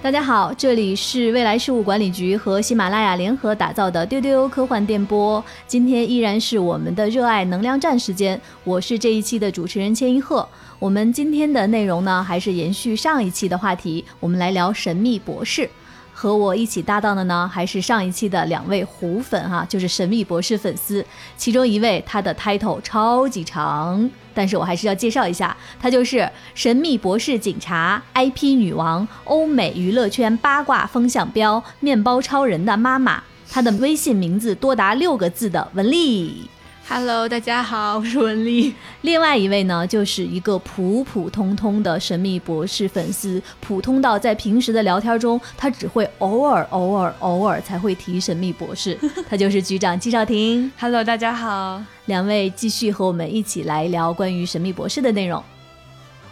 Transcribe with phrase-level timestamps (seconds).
[0.00, 5.44] 大家好，这里是未来事务管理局和喜马拉雅联合打造的丢丢科幻电波。
[5.66, 10.48] 今天依然是我们的热爱能量站时间，我是这一期的主持人千一鹤。
[10.78, 15.68] 我们今天的内容呢，还是延续上一期的话题，我们来聊神秘博士。
[16.14, 21.04] 和我一起搭档的呢，还是上一期的两位虎粉哈，就是神秘博士粉丝。
[21.36, 33.20] 其中一位他的 title 超级长，但是我还是要介绍一下，她就是神秘博士警察、IP 女王、欧美娱乐圈八卦风向标、面包超人的妈妈。
[33.50, 36.48] 她的微信名字多达六个字的文丽。
[36.90, 38.74] Hello，大家好，我是文丽。
[39.02, 48.98] 另外一位呢，就是一个普普通通的神秘博士粉丝，普通到在平时的聊天中，他只会偶尔、偶尔、偶尔才会提神秘博士。
[49.28, 50.72] 他就是局长季少廷。
[50.78, 55.44] Hello，大家好，两位继续和我们一起来聊关于神秘博士的内容。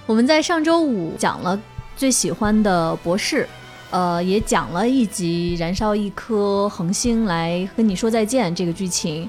[0.07, 1.61] 我们在上周五讲了
[1.99, 3.47] 最喜欢的博士，
[3.91, 9.29] 呃，也讲了一集燃烧一颗恒星来跟你说再见这个剧情。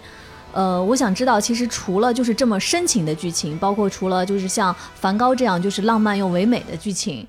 [0.58, 7.28] 呃，我想知道，其实除了就是这么深情的剧情，包括除了就是像梵高这样就是浪漫又唯美的剧情，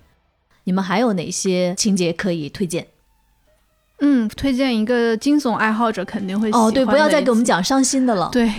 [0.65, 2.87] 你们还有哪些情节可以推荐？
[4.01, 8.31] 嗯，推荐一个惊悚爱好者肯定会哦，对，不要再给我们讲伤心的了。
[8.33, 8.51] 对，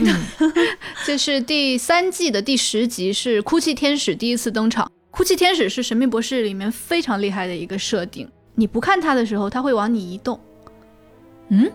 [1.03, 4.91] 这是第三季的第十集，是哭泣天使第一次登场。
[5.09, 10.39] 哭泣天使是神秘博士里面非常厉害的一个设定，你不看它的时候，它会往你移动。
[11.47, 11.71] 嗯。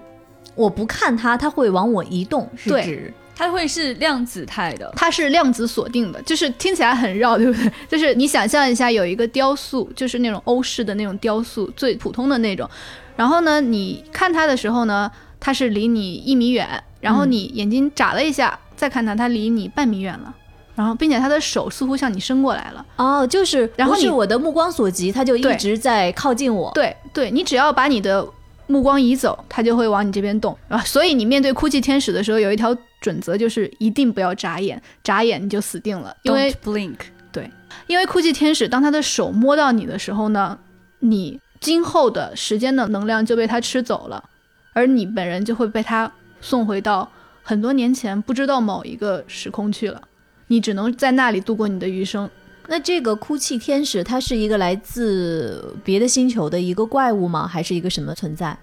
[0.54, 7.72] 我不看它，它会往我移动，是指它会是量子态的，它是量子锁定的，就是听起来很绕， 对不对？
[7.88, 12.68] 就是你想象一下，有一个雕塑，就是那种欧式的那种雕塑，最普通的那种。
[13.16, 16.68] 然后呢，你看它的时候呢，它是离你一米远，
[17.00, 20.34] 然后你眼睛眨了一下，再看它，它离你半米远了。
[20.76, 22.84] 然后，并且他的手似乎向你伸过来了。
[22.96, 26.68] 哦，就是，然后是我的目光所及，它就一直在靠近我。
[26.74, 28.26] 对，对你只要把你的。
[28.66, 30.78] 目光移走，它就会往你这边动啊！
[30.80, 36.16] 所以你面对哭泣天使的时候，有一条准则，就是一定不要眨眼，眨眼你就死定了。
[36.22, 36.96] 因为 blink，
[37.30, 37.50] 对，
[37.86, 40.58] 因为哭泣天使当他的手摸到你的时候呢，
[41.00, 44.24] 你今后的时间的能量就被他吃走了，
[44.72, 46.10] 而你本人就会被他
[46.40, 47.10] 送回到
[47.42, 50.00] 很多年前不知道某一个时空去了，
[50.48, 52.28] 你只能在那里度过你的余生。
[52.66, 57.46] 那这个哭泣天使，它是一个来自别的星球的一个怪物吗？
[57.46, 58.56] 还是一个什么存在？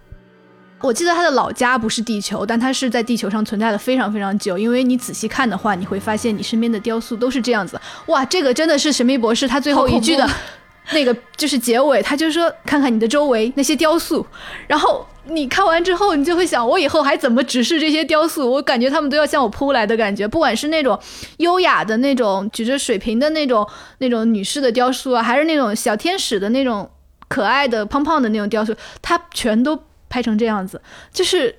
[0.82, 4.58] 我记得他的老家不是地球，但他是在地球上存在了非常非常久。
[4.58, 7.80] 因为你仔细看的话，你会发现你身边的雕塑都是这样子。
[8.08, 10.28] 哇，这个真的是神秘博士他最后一句的
[10.92, 14.26] 那个就是结尾，他就说看看你的周围那些雕塑，
[14.68, 15.06] 然后。
[15.32, 18.50] 你看完之后，你就会想，我以后还怎么直视这些雕塑？
[18.50, 21.00] 我感觉他们都要向我扑来的感觉，不管是那种
[21.38, 23.68] 优雅的那种举着水瓶的那种
[24.00, 26.90] 那种女士的雕塑啊，还是那种小天使的那种
[27.28, 30.82] 可爱的胖胖的那种雕塑，它全都拍成这样子，
[31.12, 31.56] 就是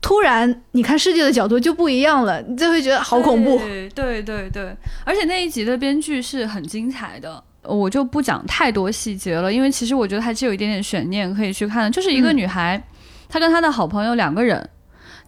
[0.00, 3.58] 突然你看世界的角度就不一样了，你就会觉得好恐怖。
[3.94, 7.44] 对对对，而且那一集的编剧是很精彩的。
[7.62, 11.90] 我就不讲太多细节了，因为其实我觉得还是有一点点悬念可以去看的。
[11.90, 12.82] 就是一个女孩，
[13.30, 14.68] 她跟他的好朋友两个人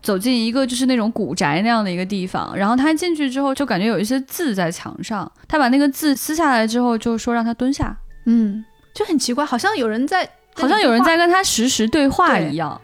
[0.02, 7.96] 走进一个就是那种古宅那样的一个地方，然后他进去之后就感觉有一些字在墙上，他把那个字撕下来之后就说让他蹲下，
[8.26, 12.80] 嗯，就很奇怪，好像有人在，好像有人在跟他实时对话一样。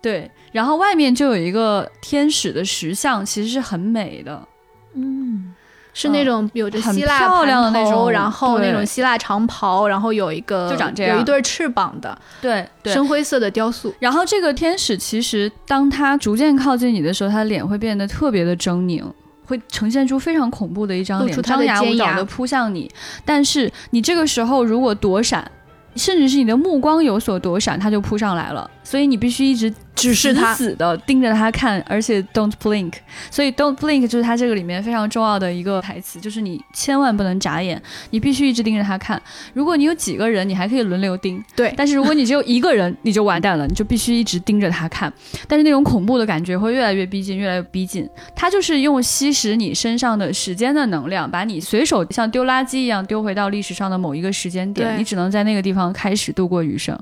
[0.00, 4.46] 对，然后外面就有一个天使的石像，其实是很美的，
[4.94, 5.52] 嗯。
[5.94, 13.94] 是那种有着希腊漂亮的那种，然后那种希腊长袍，然后有一个就长这样，有一对翅膀的，对，深灰色的雕塑。
[13.98, 19.04] 然后这个天使其实当他逐渐靠近你的时候，他的脸会变得特别的狰狞，
[19.44, 22.90] 会呈现出非常恐怖的一张脸，张牙舞爪的扑向你。
[23.24, 25.50] 但是你这个时候如果躲闪，
[25.96, 28.70] 甚至是你的目光有所躲闪，他就扑上来了。
[28.82, 29.72] 所以你必须一直。
[30.02, 32.94] 只是他死的盯着他看，而且 don't blink，
[33.30, 37.80] 所以 don't blink 就是他这个里面非常重要的一个台词，就是你千万不能眨眼，
[38.10, 39.20] 你必须一直盯着他看。
[39.54, 41.72] 如果你有几个人，你还可以轮流盯，对。
[41.76, 45.12] 但是如果你只有一个人，你就完蛋了，你就必须一直盯着他看。
[45.46, 48.08] 但是那种恐怖的感觉会越来越逼近，越来越逼近。
[48.34, 56.98] 他就是用吸食你身上的时间的能量，把你随手像丢垃圾一样丢回到历史上的某一个时间点，你只能在那个地方开始度过余生。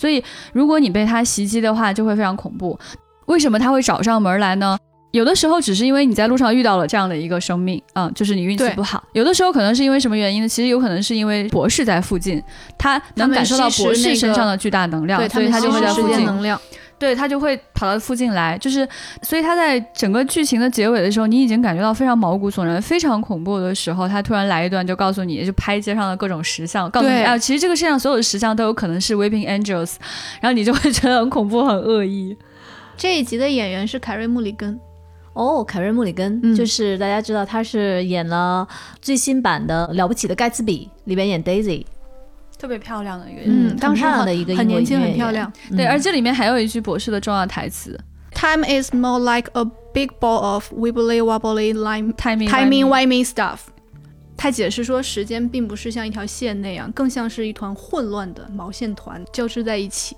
[0.00, 0.24] 所以，
[0.54, 2.78] 如果你被他袭击的话，就会非常恐怖。
[3.26, 4.78] 为什么他会找上门来呢？
[5.12, 9.02] 有的时候只是因为你在路上遇到了这样的一个生命啊，就是你运气不好。
[9.12, 10.48] 有的时候可能是因为什么原因呢？
[10.48, 12.42] 其实有可能是因为博士在附近，
[12.78, 16.26] 他能感受到博士身上的巨大能量，所以他就会在附近。
[17.00, 18.86] 对他就会跑到附近来，就是
[19.22, 27.24] 所以他在整个剧情的结尾的时候，你已经感觉到非常毛骨悚然、非常恐怖的时候，他突然来一段就告诉你就拍街上的各种石像，告诉你对。
[27.24, 29.94] 啊，其实这个世界上所有的石像都有可能是 Weeping Angels，
[30.42, 32.36] 然后你就会觉得很恐怖、很恶意。
[32.98, 34.78] 这一集的演员是凯瑞·穆里根，
[35.32, 36.54] 哦，凯瑞·穆里根、嗯。
[36.54, 38.68] 就是大家知道他是演了
[39.00, 41.86] 最新版的《了不起的盖茨比》里边演 Daisy，
[42.60, 45.50] 特别漂亮的一个人，嗯当时很的一个很年轻，很漂亮。
[45.70, 47.98] 对，嗯而这里面还有一句博士的重要台词
[48.32, 49.64] Time is more like a
[49.94, 53.60] big ball of wibbly wobbly lime，timing timey wimey stuff。
[54.36, 60.14] 他解释说，时间并不是像一条线那样，更像是一团混乱的毛线团交织在一起。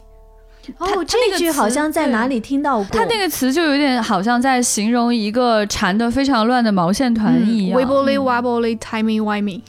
[0.79, 2.87] 哦，他这那个句好像在哪里听到过。
[2.91, 7.81] 他那个词就有点好像在形容一个缠得非常乱的毛线团一样。
[7.81, 9.61] wibbly wobbly timey wimey。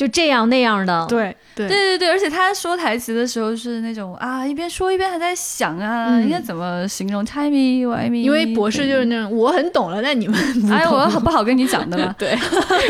[0.00, 8.22] 就这样那样的，对对对对对，而且他说台词的时候是那种啊，一边说一边还在想啊，嗯应该怎么形容 timey wimey？
[8.22, 10.38] 因为博士就是那种我很懂了，但你们
[10.72, 12.14] 哎，我好不好跟你讲的嘛？
[12.16, 12.38] 对， 啊，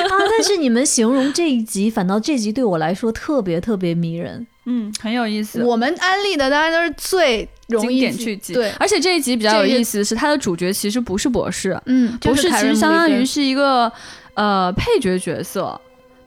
[0.08, 4.46] 但是你们形容这一集，反倒这集对我来说特别特别迷人。
[4.66, 5.64] 嗯，很有意思。
[5.64, 13.90] 我们安利的当然都是最容经易记典剧集，对，而且这一集比较有意思的是，它的主角其实不是博士，嗯，博士其实相当于是是一个
[14.34, 15.80] 呃配角角色，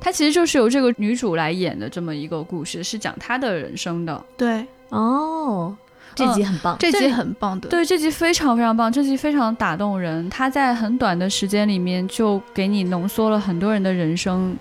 [0.04, 4.24] 他其实就是由这个女主来演的这么一个故事，是讲她的人生的。
[4.38, 5.76] 对哦，
[6.14, 6.78] 这集很棒。
[6.78, 10.30] 对这集很棒的，对，这集非常非常棒，这集非常打动人。
[10.30, 14.56] 他在很短的时间里面就给你浓缩了很多人的人生，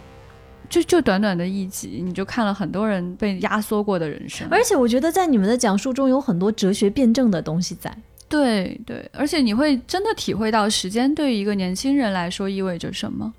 [0.70, 4.46] 就就短短的一集，你就看了很多人被压缩过的人生。
[4.48, 7.94] 而且我觉得在你们的讲述中有很多哲学辩证的东西在。
[8.28, 13.30] 对对，而且你会真的体会到时间对于一个年轻人来说意味着什么。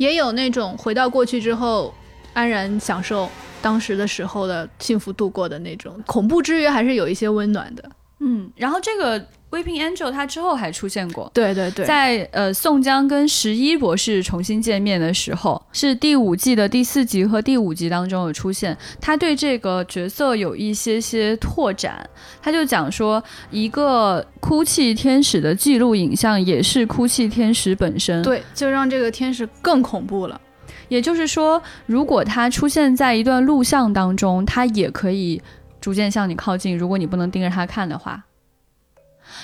[0.00, 1.92] 也有那种回到过去之后
[2.32, 3.28] 安然享受
[3.60, 7.90] 当时的时候的幸福度过的那种恐怖之余，还是有一些温暖的。
[8.20, 11.30] 嗯，然后这个 Weeping Angel 他之后还出现过。
[11.34, 18.76] 对对对，在呃宋江跟十一博士重新见面的时候，是第五季的第四集和第五集当中有出现。
[19.00, 22.08] 他对这个角色有一些些拓展，
[22.40, 30.40] 他就讲说，一个哭泣天使的记录影像也是哭泣天使本身。，对，就让这个天使更恐怖了。
[30.88, 35.42] 也就是说，如果他出现在一段录像当中，他也可以
[35.80, 36.78] 逐渐向你靠近。
[36.78, 38.24] 如果你不能盯着他看的话。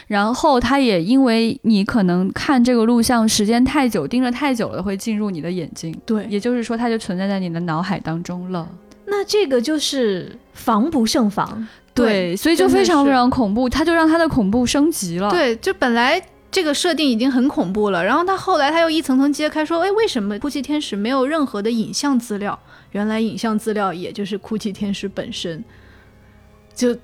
[0.07, 5.97] 然后他也因为你可能看这个录像时间太久，盯着太久了，会进入你的眼睛。
[6.05, 8.69] 对，也就是说，它就存在在你的脑海当中了。
[9.07, 11.67] 那这个就是防不胜防。
[11.95, 22.59] 对所以就非常非常恐怖，它就让它的恐怖升级了。，对，就本来这个设定已经很恐怖了，然后他后来他又一层层揭开，说，哎，为什么哭泣天使没有任何的影像资料？
[22.93, 25.65] 原来影像资料也就是哭泣天使本身，
[26.75, 26.95] 就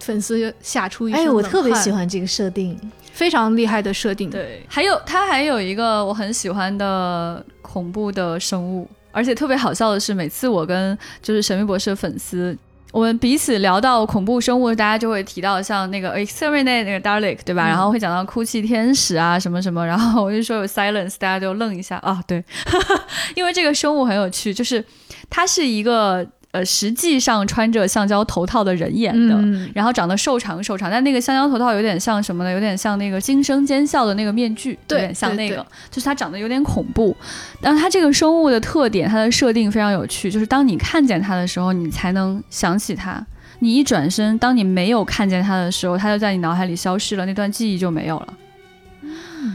[0.00, 2.78] 粉丝就吓出一身哎，我特别喜，欢这个设定。
[3.12, 4.28] 非常厉害的设定。
[4.28, 12.56] 对，还有它还有一个我很喜欢的恐怖的生物，而且特别好笑的是，每次我跟就是神秘博士的粉丝。
[12.90, 17.66] 我们彼此聊到恐怖生物，大家就会提到像那个 exterminate 那个 Dalek，对吧？
[17.66, 22.44] 嗯然后会讲到哭泣天使啊什么什么，然后我就说有 silence，大家就愣一下啊，对，
[23.34, 24.84] 因为这个生物很有趣，就是
[25.28, 32.52] 它是一个呃实际上穿着橡胶头套的人演的，嗯，然后长得瘦长瘦长，但那个橡胶头套有点像什么呢？
[32.52, 37.16] 有点像那个惊声尖笑的那个面具，有点像那个，就是它长得有点恐怖。
[37.60, 43.20] 但是它这个生物的特点，它的设定非常有趣，就是当你看见它的时候，你才能想起它。
[43.58, 48.28] 你一转身，当你没有看见它的时候，它就在你脑海里消失了，那段记忆就没有了。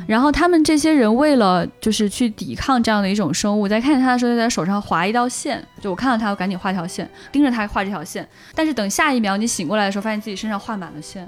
[0.07, 5.63] 然后他们这些人为了就是去抵抗这样的一种生物，在看见它的时候，就在手上划一道线。
[5.81, 8.27] 就我看到它，我赶紧画条线，盯着它画这条线。
[8.55, 11.27] 但是等下一秒你醒过来的时候，发现自己身上画满了线。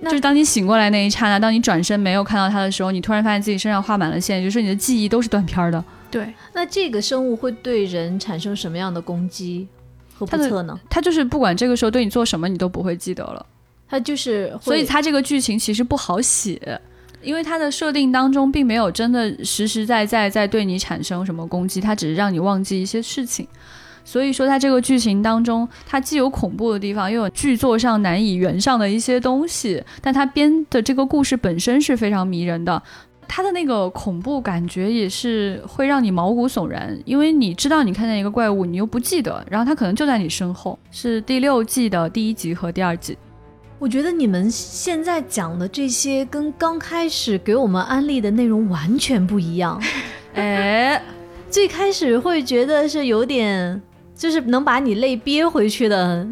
[0.00, 5.84] 那就是当你醒过来那一刹那，当你转身没有看到它的时候，你突然发现自己身上画满了线，也就是说你的记忆都是断片儿的。
[6.10, 9.68] 对，那这个生物会对人产生什么样的攻击
[10.14, 10.80] 和不测呢？
[10.88, 13.44] 它就是不管这个时候对你做什么，你都不会记得了。
[13.88, 16.80] 它就是，所以它这个剧情其实不好写，
[17.22, 23.46] 因为它的设定当中并没有真的实实在在在对你产生什么攻击，它只是让你忘记一些事情。
[24.02, 32.82] 所以说，它这个剧情当中，它既有恐怖的地方，又有剧作上难以圆上的一些东西，但它编的这个故事本身是非常迷人的。
[33.28, 40.76] 它的那个恐怖感觉也是会让你毛骨悚然，因为你知道你看见一个怪物，你又不记得，然后它可能就在你身后。
[40.90, 43.16] 是第六季的第一集和第二集。
[43.80, 49.82] 我觉得你们现在讲的这些跟刚开始给我们安利的内容完全不一样。
[50.36, 51.02] 哎，
[51.50, 53.80] 最开始会觉得是有点
[54.14, 56.22] 就是能把你泪憋回去的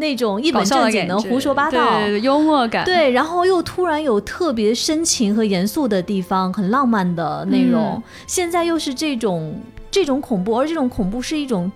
[0.00, 8.02] 那种一本正经的胡说八道，对幽默感，对，然后又突然有特别深情和严肃的地方，很浪漫的内容。
[8.26, 9.56] 现在又是这种
[9.92, 11.70] 这种恐怖，而这种恐怖是一种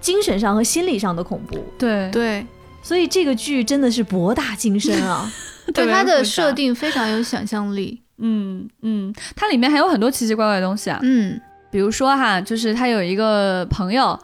[0.00, 1.58] 精神上和心理上的恐怖。
[1.76, 2.46] 对对，
[2.82, 5.30] 所以这个剧真的是博大精深啊，
[5.74, 8.00] 对它的设定非常有想象力。
[8.22, 10.98] 嗯嗯，它里面还有很多奇奇怪怪的东西啊。
[11.02, 14.18] 嗯，比如说哈，就是他有一个朋友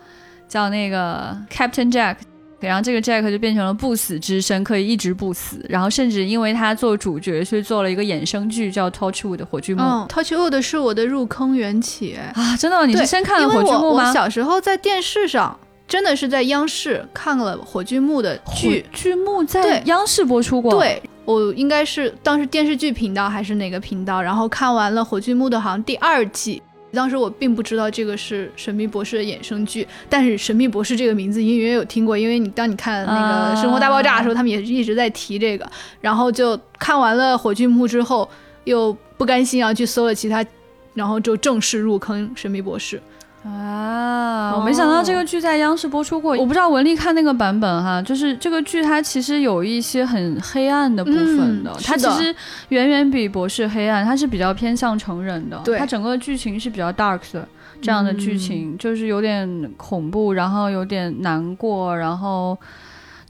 [0.48, 2.16] 叫那个 Captain Jack，
[2.60, 5.64] 然后这个 Jack 就变成了不死之身，可以一直不死。
[5.68, 9.82] 然后甚至因为他做主角，去做了一个衍生剧叫 Torchwood 火炬木。
[9.82, 12.54] 嗯，Torchwood 是我的入坑缘起啊！
[12.58, 14.08] 真的，你是先看了火炬木吗？
[14.08, 18.82] 我小时候在电视上，真的是在央视看了火炬木的剧。
[18.82, 20.72] 火炬木在央视播出过。
[20.78, 21.02] 对。
[21.24, 26.62] 我应该是当时电视剧频道还是哪个频道，然后看完了《火炬木》的好像第二季，
[26.92, 35.68] 当时我并不知道这个是《神秘博士》的衍生剧，但是《神秘博士》这个名字隐约有听过，因为你当你看那个《生活大爆炸》的时候，他们也一直在提这个，
[36.00, 38.30] 然后就看完了《火炬木》之后，
[38.62, 40.46] 又不甘心然后，去搜了其他，
[40.94, 42.98] 然后就正式入坑《神秘博士》。
[43.46, 46.36] 啊，我没想到这个剧在央视播出过。
[46.36, 52.34] 我不知道文丽看那个版本哈，就是这个剧它其实有一些很黑暗的部分的，它其实
[52.70, 55.62] 远远比博士黑暗，它是比较偏向成人的。
[55.78, 57.46] 它整个剧情是比较 dark 的
[57.80, 62.58] 这样的剧情，就是有点恐怖，然后有点难过，然后。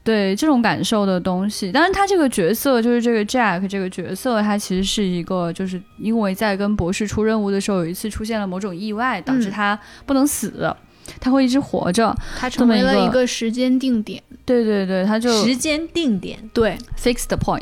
[0.07, 10.73] 对这种感受的东西，当然他这个角色就是这个 Jack 这个角色，他其实是一个，就是因为在跟博士出任务的时候，有一次出现了某种意外，导致他不能死，
[11.19, 14.23] 他会一直活着，他成为了一个时间定点。
[14.45, 17.61] 对对对，他就时间定点，对，fixed point，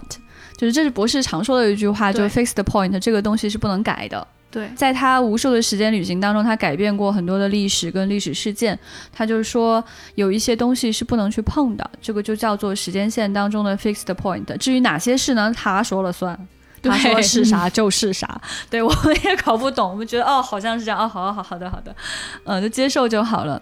[0.56, 4.28] 就是这是博士常说的一句话，就 fixed point，这个东西是不能改的。
[4.56, 8.80] 对，在他无数的时间旅行当中，他改变过很多的历史跟历史事件。
[9.12, 9.84] 他就是说，
[10.14, 14.58] 有一些东西是不能去碰的，这个就叫做时间线当中的 fixed point。
[14.58, 15.52] 至于哪些事呢？
[15.54, 16.48] 他说了算，
[16.82, 18.40] 他说是啥就是啥。
[18.72, 21.94] 对我们也搞不懂，我们觉得哦，好像是这样哦，好好好的好的，
[22.46, 23.62] 嗯，就接受就好了。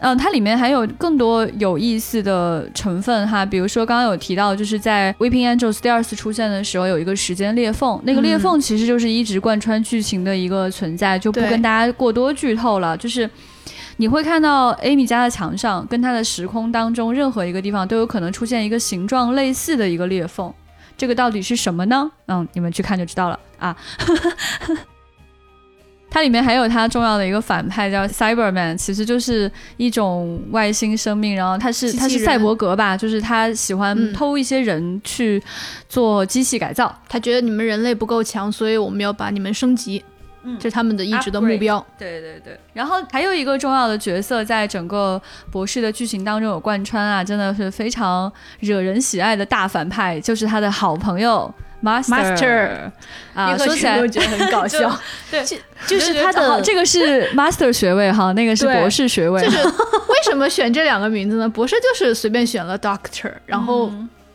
[0.00, 12.94] 嗯，它里面还有更多有意思的成分哈，比如说刚刚有提到，就是在《Weeping Angels》第二次出现的时候，有一个时间裂缝，那个裂缝其实就是一直贯穿剧情的一个存在，就不跟大家过多剧透了。
[12.98, 13.30] 就是
[13.96, 20.52] 你会看到 Amy 家的墙上，跟她的时空当中任何一个地方都有可能出现一个形状类似的一个裂缝，
[20.98, 22.10] 这个到底是什么呢？
[22.26, 23.74] 嗯，你们去看就知道了啊。
[26.14, 35.42] 它里面还有它重要的一个反派叫 Cyberman，其实就是一种外星生命，然后他是他是赛博格吧，就是他喜欢偷一些人去
[35.88, 40.04] 做机器改造，他觉得你们人类不够强，所以我们要把你们升级，
[40.44, 41.84] 嗯，这是他们的一直的目标。
[41.98, 45.20] 对对对，然后还有一个重要的角色在整个
[45.50, 51.52] 博士的剧情当中有贯穿啊，真的是非常惹人喜爱的大反派，就是他的好朋友。
[51.82, 52.90] Master
[53.34, 54.98] 啊，说起来都觉得很搞笑。
[55.30, 55.44] 对，
[55.86, 59.38] 就是他的这个是 Master 学位哈，那个是博士学位。
[59.44, 61.46] 就 是为什么选这两个名字呢？
[61.46, 63.92] 博士就是随便选了 Doctor，然后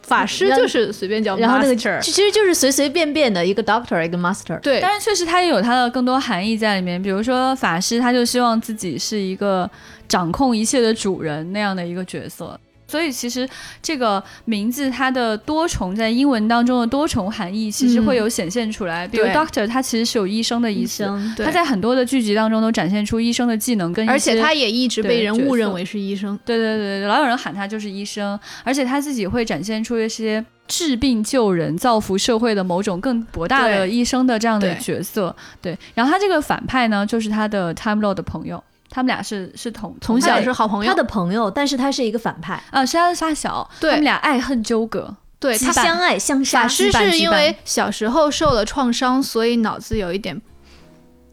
[0.10, 4.60] 法师就是随便叫然后那个其实就是随随便便的一个 Doctor，一个 Master。
[4.60, 7.00] 对，但是确实他也有他的更多含义在里面。
[7.00, 9.70] 比如说法师，他就希望自己是一个
[10.08, 12.60] 掌控一切的主人那样的一个角色。
[12.90, 13.48] 所以其实
[13.82, 19.08] 这个名字它的多重在英文当中的多重含义其实会有显现出来。
[19.08, 21.08] 比如 Doctor，他其实是有医生的意思。
[21.38, 24.10] 他在很多的剧集当中都展现出医生的技能跟。
[24.10, 26.38] 而且他也一直被人误认为是医生。
[26.44, 28.40] 对对对，老有人喊他就是医生。
[28.64, 35.36] 而且他自己会展现出一些治病救人、造福社会的某种更博大的医生的这样的角色。
[35.62, 35.78] 对。
[35.94, 38.64] 然后他这个反派呢，就是他的 Time Lord 的朋友。
[38.90, 46.64] 他们俩是是同从小是好朋友，他的朋友，但是他是一个反派啊，是他的发小，他们俩爱恨纠葛，对他相爱相杀。
[46.64, 50.42] 法师是因为小时候受了创伤，所以脑子有一点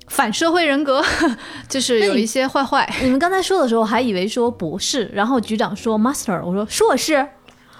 [0.09, 1.03] 反社会人格，
[1.69, 2.89] 就是有一些坏坏。
[3.03, 7.27] 你们刚才说的时候还以为说博士，然后局长说 master，我说硕士，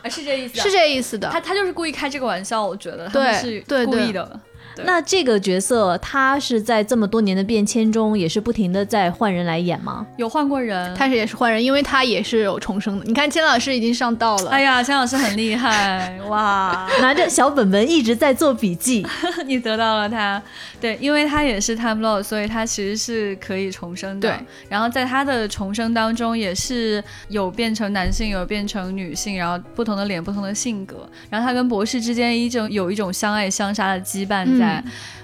[0.09, 1.29] 是这意思，是这意思的。
[1.31, 4.41] 他他就是故意开这个玩笑，我觉得他们是故意的。
[4.85, 10.07] 那这个角色他是在这么多年的变迁中，也是不停的在换人来演吗？
[10.17, 13.05] 有换过人，他是也是换人，因为他也是有重生的。
[13.07, 19.07] 你看千老师已经上道了，哎呀，千老师很厉害哇， 拿着小本本一直在做笔记，
[19.47, 20.43] 你得到了他。
[20.81, 24.29] 对，因为他也是 Time Lord，所以他其实是可以重生的。
[24.29, 31.09] 对，然后在他的重生当中，也是有变成男性，有变成女性，然后不同的脸，不同的性格。
[31.31, 34.66] 然后他跟博士之间一种有一种相爱相杀的羁绊在，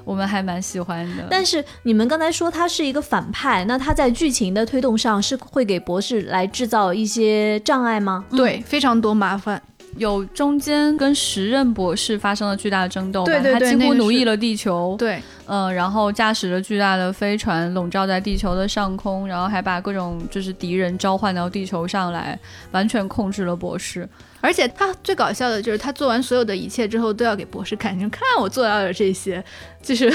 [0.05, 1.27] 我们还蛮喜欢的。
[1.31, 8.25] 但是你们刚才说他是一个反派，那他在剧情的推动上是会给博士来制造一些障碍吗？
[8.31, 9.63] 对，非常多麻烦。
[9.97, 22.39] 有中间跟时任博士发生了巨大的争斗，对对对，他几乎奴役了地球，对，嗯，然后驾驶着巨大的飞船笼罩在地球的上空，然后还把各种就是敌人召唤到地球上来，
[22.71, 24.09] 完全控制了博士。
[24.41, 29.45] 而且他最搞笑的就是他做完所有的一切之后都要给博士看，你看我做到了这些，
[29.83, 30.13] 就是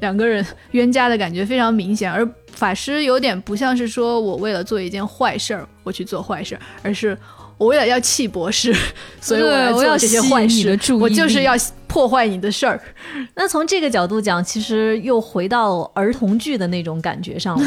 [0.00, 2.12] 两个人冤家的感觉非常明显。
[2.12, 7.16] 而法师有点不像是说我为了做一件坏事儿我去做坏事儿，而是。
[7.60, 8.74] 我为了要气博士，
[9.20, 10.66] 所以我要做这些坏事。
[10.98, 11.52] 我就是要
[11.86, 12.80] 破坏你的事儿。
[13.36, 17.66] 那从这个角度讲，其实又回到儿童剧的那种感觉上了。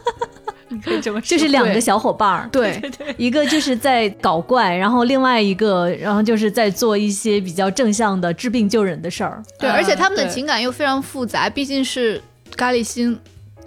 [0.70, 2.80] 你可以这么说就是两个小伙伴儿，对，
[3.18, 9.42] 一个就是在搞怪，然后另外一个，然后就是在做一些比较正向的治病救人的事儿。
[9.58, 12.18] 对，而且他们的情感又非常复杂，毕竟是
[12.56, 13.18] 咖喱星。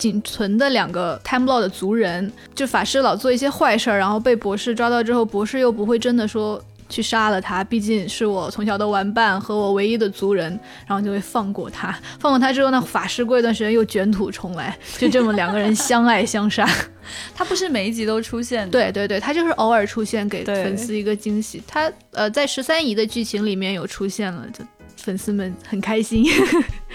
[0.01, 11.95] 仅存的两个 Time Lord 的族人，就法师老做一些坏事儿，然后被博士抓到之后，博士又不会真的说去杀了他，毕竟是我从小的玩伴和我唯一的族人，然后就会放过他。
[12.19, 16.67] 放过他之后，那法师过一段时间又卷土重来，就这么两个人相爱相杀。
[17.35, 21.61] 他不是每一集都出现，对对对，他就是偶尔出现，给粉丝一个惊喜。
[21.67, 24.65] 他呃，在十三姨的剧情里面有出现了，就
[24.97, 26.25] 粉丝们很开心。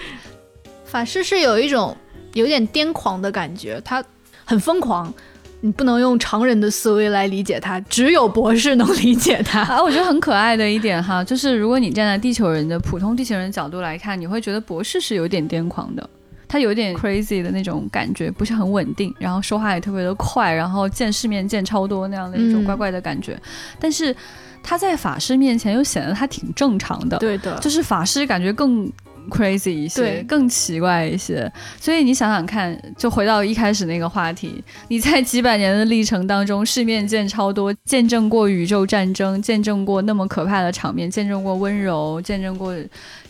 [0.83, 1.95] 法师是有一种。
[2.37, 4.03] 有点癫狂的感觉，他
[4.45, 5.11] 很疯狂，
[5.61, 9.61] 你不能用常人的思维来理解他，只有博士能理解他。
[9.73, 16.09] 啊，我觉得很可爱的一点哈， 就是如果你站在地球人的普通地球人角度来看，你会觉得博士是有点癫狂的，
[16.47, 23.37] 他有点 crazy 的那种感觉，不是很稳定，然后说话也特别的快，然后见世面见超多那样的一种怪怪的感觉。
[23.79, 24.15] 但是
[24.63, 28.89] 他在法师面前又显得他挺正常的，对的，就是法师感觉更。
[29.29, 42.73] Crazy 一些，更奇怪一些，所以你想想看，就回到一开始那个话题，你在几百年的历程当中，世面见超多，见证过宇宙战争，见证过那么可怕的场面，见证过温柔，见证过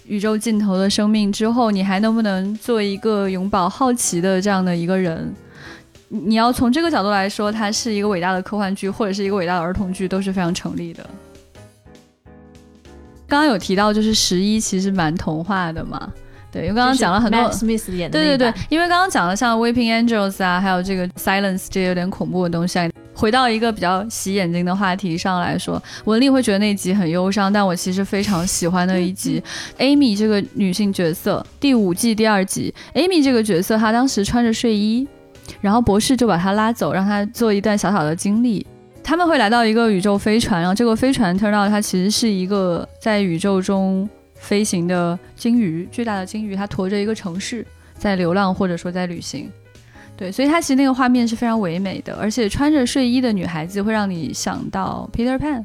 [0.06, 5.34] 宇宙尽头的生命之后，你还能不能做一个永葆好奇的这样的一个人？
[6.10, 11.06] 你要从这个角度来说，它是一个伟大的科幻剧，或者是一个伟大的儿童剧，都是非常成立的。
[13.28, 16.12] 刚刚有提到，就是十一其实蛮童话的嘛，
[16.52, 22.80] 对，因为刚刚讲了很多 Smith 演的，对对对，因为刚刚讲了像 Weeping Angels 啊，还有这个 Silence 这有点恐怖的东西。
[23.14, 29.42] 回到一个比较洗眼睛的话题上来说，文丽会觉得那集很忧伤，但我其实非常喜欢的一集。
[29.80, 35.08] Amy 这个女性角色，第五季第二集，Amy 这个角色她当时穿着睡衣，
[35.60, 38.66] 然后博士就把她拉走，让她做一段小小的经历。
[39.08, 47.66] 他们会来到一个宇宙飞船，然后这个飞船 turn out 它其实是一个在宇宙中飞行的鲸鱼，巨大的鲸鱼，它驮着一个城市
[47.98, 49.50] 在流浪或者说在旅行。
[50.18, 55.64] 对，所以它其实那个画面是非常唯美的，而且穿着睡衣的女孩子会让你想到 Peter Pan。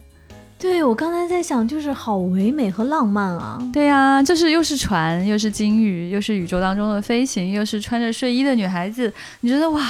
[0.57, 3.59] 对我刚才在想，就是好唯美和浪漫啊。
[3.73, 9.85] 对呀，就是又是船，又是鲸鱼，又是宇宙当中的飞行，又是穿着睡衣的女孩子，你觉得哇，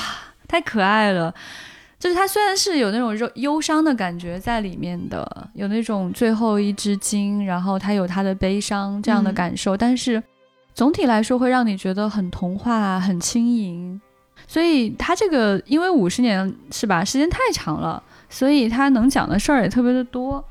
[0.49, 1.35] 太可爱了。
[2.03, 10.21] 就是它虽然是有那种忧忧伤的感觉在里面的，有那种最后一只鲸，然后它有它的悲伤这样的感受，但是
[10.75, 14.01] 总体来说会让你觉得很童话、很轻盈。
[14.49, 20.45] 所以它这个因为五十年是吧，时间太长了，所以它能讲的事儿也特别的多，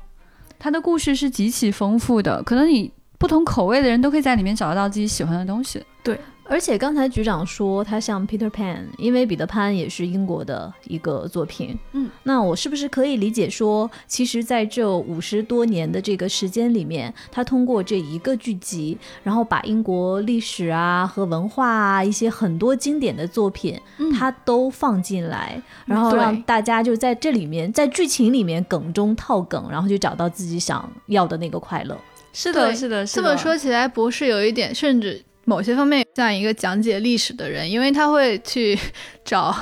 [0.58, 5.84] 它的故事是极其丰富的，可能你不同口味的人都可以在里面找得到自己喜欢的东西。
[6.02, 6.18] 对。
[6.52, 11.78] 而且刚才局长说他像 Peter Pan，因为彼得潘也是英国的一个作品。
[11.92, 23.80] 嗯，那我是不是可以理解说，其实在这五十多年的这个时间里面，他通过这一个剧集，然后把英国历史啊和文化啊一些很多经典的作品，
[24.18, 31.96] 他都放进来，然后让大家就在这里面，在剧情里面梗中套梗，然后就找到自己想要的那个快乐。
[32.34, 35.24] 是的，是的，这么说起来，博士有一点甚至。
[35.44, 38.78] 某些方面像一个讲解历史的人，因为他会去
[39.24, 39.54] 找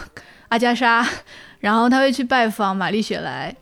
[0.48, 1.06] 阿加莎，
[1.60, 3.54] 然后他会去拜访玛丽雪莱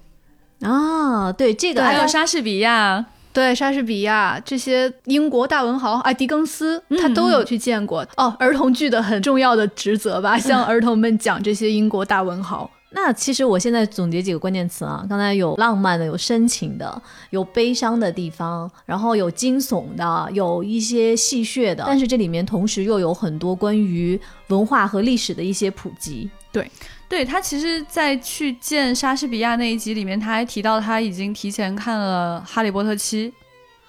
[0.62, 8.34] 啊，对这个还有莎士比亚，对莎士比亚这些英国大文豪啊，狄更斯他都有去见过哦。
[8.40, 12.68] 儿童剧的很重要的职责吧， 向儿童们讲这些英国大文豪。
[12.90, 26.30] 那其实我现在总结几个关键词啊，刚才有浪漫的，有深情的，有悲伤的地方，然后有惊悚的，有一些戏谑的，但是这里面同时又有很多关于文化和历史的一些普及。
[26.50, 26.70] 对，
[27.08, 33.30] 对他其实，在去见莎士比亚那一集里面，他还提到他已经提前看了《哈利波特七》。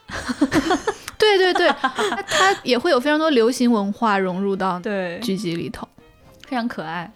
[1.18, 1.70] 对对对
[2.28, 5.88] 他也会有非常多流行文化融入到对，剧集里头。
[6.48, 7.10] 非常可爱。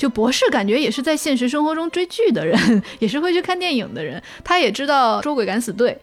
[0.00, 2.58] 就博士感觉也是在现实生活中追剧的人，
[3.00, 5.94] 也是会去看电影的人，他也知道捉鬼敢死队，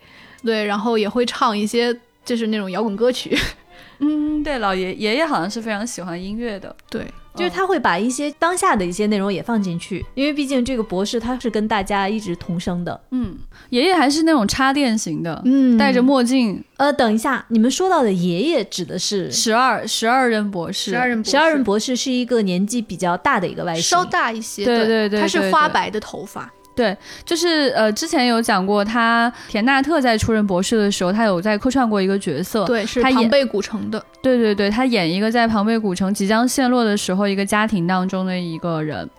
[0.44, 1.92] 对，然后也会唱一些
[2.24, 3.36] 就是那种摇滚歌曲，
[3.98, 7.08] 嗯，对，老爷爷爷好像是非常喜欢音乐的，对，
[7.38, 13.00] 就是他会把一些当下的一些内容也放进去，因为毕竟这个博士他是跟大家一直同生的。
[13.12, 13.38] 嗯，
[13.70, 15.78] 爷爷还是那种插电型的，嗯。
[15.78, 21.32] 戴着墨镜，呃，等一下，你们说到的爷爷指的是十二十二任博士，十二任博士。
[21.32, 39.10] 十二任博士是一个年纪比较大的一个外星，稍大一些，对对对他是花白的头发，对，就是呃，之前有讲过，他田纳特在出任博士的时候，他有在客串过一个角色，对，是庞贝古城的，对对对，他演一个在庞贝古城即将陷落的时候，一个家庭当中的一个人。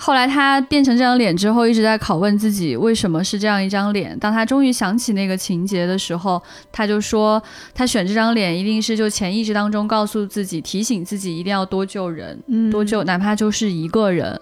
[0.00, 4.16] 后来他变成这张脸之后，一直在拷问自己为什么是这样一张脸。
[4.20, 6.40] 当他终于想起那个情节的时候，
[6.70, 7.42] 他就说，
[7.74, 14.38] 他选这张脸一定是就潜意识当中告诉自己，提醒自己一定要多救人，嗯多救，哪怕就是一个人。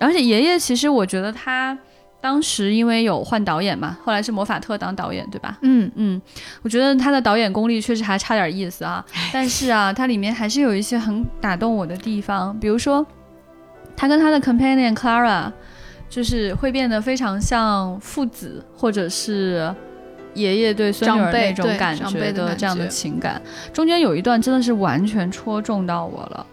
[0.00, 1.78] 而且爷爷其实我觉得他
[2.20, 5.56] 当时因为有换导演嘛，后来是魔法特当导演，对吧？
[5.62, 6.20] 嗯，嗯，
[6.62, 9.04] 我觉得他的导演功力确实还差点意思啊。
[9.32, 13.06] 但是啊，它里面还是有一些很打动我的地方，比如说，
[13.96, 15.50] 他跟他的 companion Clara，
[16.10, 19.74] 就是会变得非常像父子，或者是
[20.34, 23.40] 爷爷对孙女儿那种感长辈觉的这样的情感。
[23.72, 26.46] 中间有一段真的是完全戳中到我了。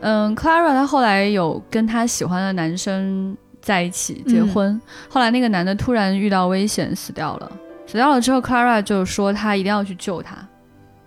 [0.00, 7.50] 嗯，Clara 她后来有跟她喜欢的男生在一起结嗯婚，后来那个男的突然遇到危险死掉了。
[7.86, 10.36] 死掉了之后，Clara 就说她一定要去救他。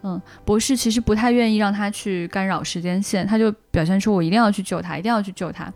[0.02, 5.72] 嗯，博士其实不太愿意让他去干扰时间线，他就表现出我一定要去救他，一定要去救他。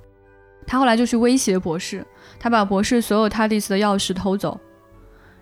[0.65, 2.06] 他后来就去威胁博士，
[2.39, 4.60] 他把博士所有 TARDIS 的钥匙偷走，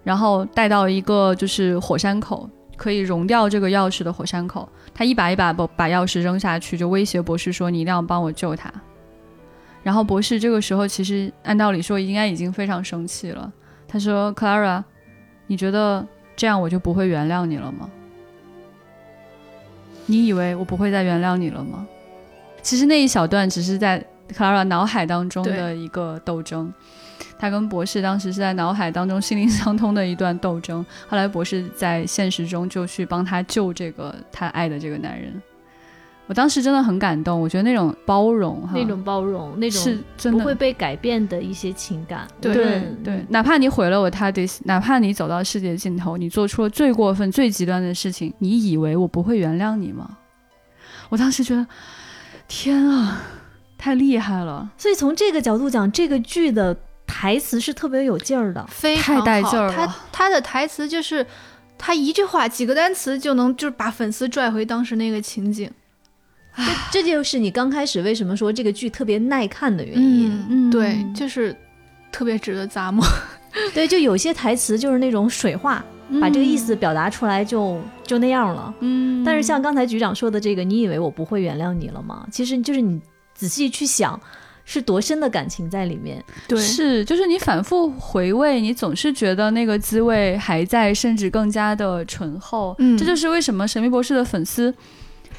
[0.04, 4.68] 然后带到一个就是火山口，可以融掉这个钥匙的火山口。
[4.94, 8.72] 他一把一把把把钥匙扔下去，就威胁博士说：“你一定要帮我救他。”
[9.84, 13.52] 然后博士这个时候其实按道理说应该已经非常生气了。
[13.88, 14.84] 他说：“Clara，
[15.48, 17.90] 你觉得这样我就不会原谅你了吗？
[20.06, 21.88] 你以为我不会再原谅你了吗？”
[22.62, 26.74] 其实那一小段只是在 Clara 脑海当中的一个斗争。
[27.38, 35.42] 他跟博士当时是在脑海当中心灵相通的一段斗争，后来博士在现实中就去帮他救这个他爱的这个男人。
[36.30, 42.28] 我当时真的很感动，我觉得那种包容哈，那种包容，那种是真的不会被改变的一些情感。
[42.40, 42.54] 对
[43.04, 50.18] 对哪怕你毁了我 TARDIS，哪怕你走到世界尽头，你做出了最过分、最极端的事情，你以为我不会原谅你吗？
[51.10, 51.66] 我当时觉得，
[52.48, 53.24] 天啊，
[53.76, 54.70] 太厉害了！
[54.78, 58.64] 所以从这个角度讲，这个剧的台词是特别有劲儿的。
[58.68, 61.26] 非常带劲儿了他他的台词就是，
[61.76, 65.68] 他一句话几个单词就能就是把粉丝拽回当时那个情景。
[66.66, 70.46] 这这就是你刚开始为什么说这个剧特别耐看的原因。
[70.50, 71.56] 嗯对，就是
[72.12, 73.06] 特别值得咂摸。
[73.74, 75.84] 对，就有些台词就是那种水话，
[76.22, 78.74] 把这个意思表达出来就就那样了。
[78.82, 82.28] 嗯，但是像刚才局长说的这个，你以为我不会原谅你了吗？
[82.32, 83.02] 其实就是你
[83.34, 84.20] 仔细去想，
[84.66, 86.24] 是多深的感情在里面。
[86.48, 92.76] 对，是，就是你反复回味，你总是觉得那个滋味还在，甚至更加的醇厚。
[92.78, 94.74] 嗯这就是为什么《神秘博士》的粉丝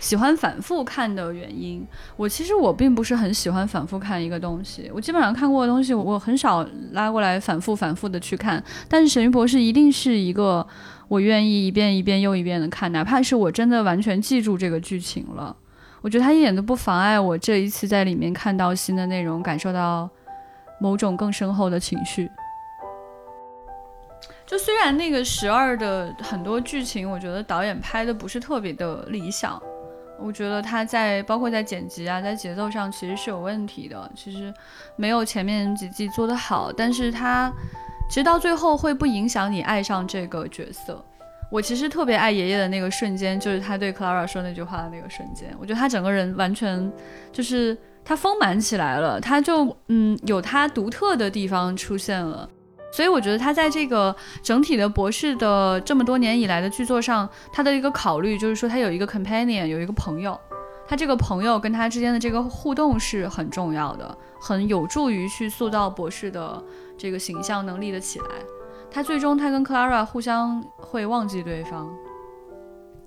[0.01, 1.87] 喜欢反复看的原因。
[2.17, 8.63] 我其实我并不是很喜欢反复看一个东西，我基本上看过的东西，我很少拉过来反复反复的去看。
[8.89, 10.67] 但是《神秘博士》一定是一个
[11.07, 15.55] 我愿意一遍一遍又一遍的看，哪怕是我真的完全记住这个剧情了。
[16.01, 20.09] 我觉得它一点都不妨碍我这一次在里面看到新的内容，感受到
[20.81, 22.27] 某种更深厚的情绪。
[24.47, 29.63] 就虽然那个十二的很多剧情，我觉得导演拍的不是特别的理想，
[30.23, 34.53] 我觉得他在包括在剪辑啊，在节奏上其实是有问题的，其实
[34.97, 37.53] 没有前面几季做得好，但是他
[38.09, 41.05] 其实到最后会不影响你爱上这个角色。
[41.51, 45.53] 我其实特别爱爷爷的那个瞬间，就是他对 Clara 说那句话的那个瞬间。
[45.59, 46.91] 我觉得他整个人完全
[47.33, 52.49] 就是他丰满起来了，他就嗯有他独特的地方出现了。
[52.93, 60.39] 所以我觉得他在这个整体的博士的这么多年以来的剧作上，他的一个考虑就是说他有一个 companion，有一个朋友，
[60.87, 66.63] 他这个朋友跟他之间的这个互动是很重要的，很有助于去塑造博士的
[66.99, 68.27] 这个形象能立得起来。
[68.91, 71.89] 他最终他跟 Clara 互相会忘记对方，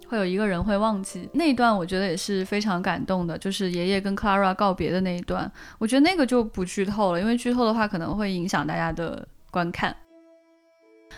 [0.08, 9.96] 会有一个人会忘记那一段，我觉得也是非常感动的，就是爷爷跟 Clara 告别的那一段，我觉得那个就不剧透了，因为剧透的话可能会影响大家的观看。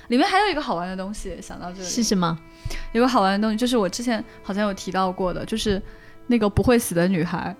[0.10, 1.86] 里面还有一个好玩的东西，想到这里。
[1.86, 2.38] 是什么？
[2.92, 5.82] 有个好玩的东西，就是我之前好像有提到过的，就是
[6.28, 7.56] 那个不会死的女孩，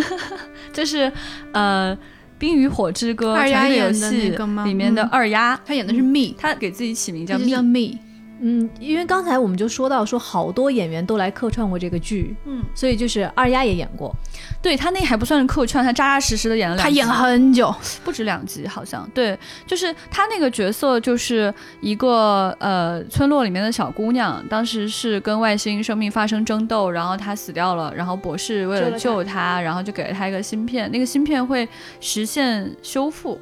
[0.72, 1.12] 就是
[1.52, 1.94] 呃
[2.38, 5.08] 《冰与火之歌》二丫传说游戏里面的嗯。
[5.10, 7.98] 二丫，她演的是 me，她给自己起名叫 Me，叫 me。
[8.42, 14.14] 嗯，因为刚才我们就说到说好多演员都来客串过这个剧，嗯，所以就是二丫也演过。
[14.62, 19.06] 对她那还不算是客串，她扎扎实实的演了两集，他演很久，不止两集，好像。
[19.14, 31.68] 对，就是她那个角色就是一个呃村落里面的小姑娘，当时是跟外星生命发生争斗，然后她死掉了，然后博士为了救她，然后就给了她一个芯片，那个芯片会
[32.00, 33.38] 实现修复，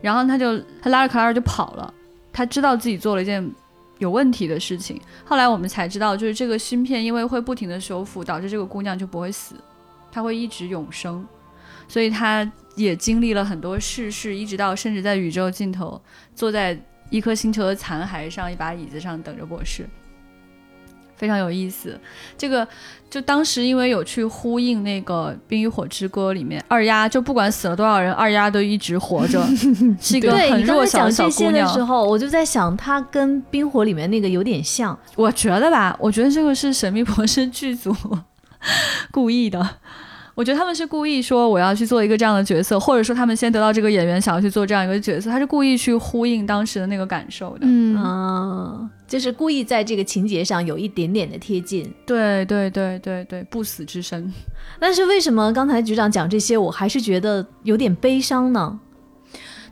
[0.00, 1.92] 然后她就她拉着克拉尔就跑了，
[2.32, 3.44] 她知道自己做了一件。
[3.98, 9.54] 有问题的事情，后来我们才知道，就是这个芯片因为会不停的修复，导致这个姑娘就不会死，
[10.10, 11.26] 她会一直永生，
[11.86, 16.00] 所以她也经历了很多世事，一直到甚至在宇宙尽头，
[16.34, 16.76] 坐在
[17.10, 19.88] 一颗星球的残骸上，一把椅子上等着博士，
[21.16, 21.98] 非常有意思。
[22.36, 22.66] 这个
[23.08, 29.40] 就当时因为有去呼应那个《冰与火之歌》里面，二丫就不管死了多少人，二丫都一直活着，
[30.00, 31.84] 是一个很对你刚弱小的才讲这小姑娘些的时。
[31.84, 34.98] 候，我就在想，她跟冰火里面那个有点像。
[35.16, 37.94] 我觉得吧，我觉得这个是《神秘博士》剧组
[39.12, 39.76] 故意的。
[40.34, 47.60] 我觉得他们是故意说我要去做一个这样的角色，或者说他们先得到这个演员想要去做这样一个角色，他是故意去呼应当时的那个感受的。
[47.62, 51.88] 嗯，嗯，就是故意在这个情节上有一点点的贴近。
[52.04, 54.32] 对对对对对，不死之身。
[54.80, 58.80] 但是为什么刚才局长讲这些，我还是觉得有点悲伤呢？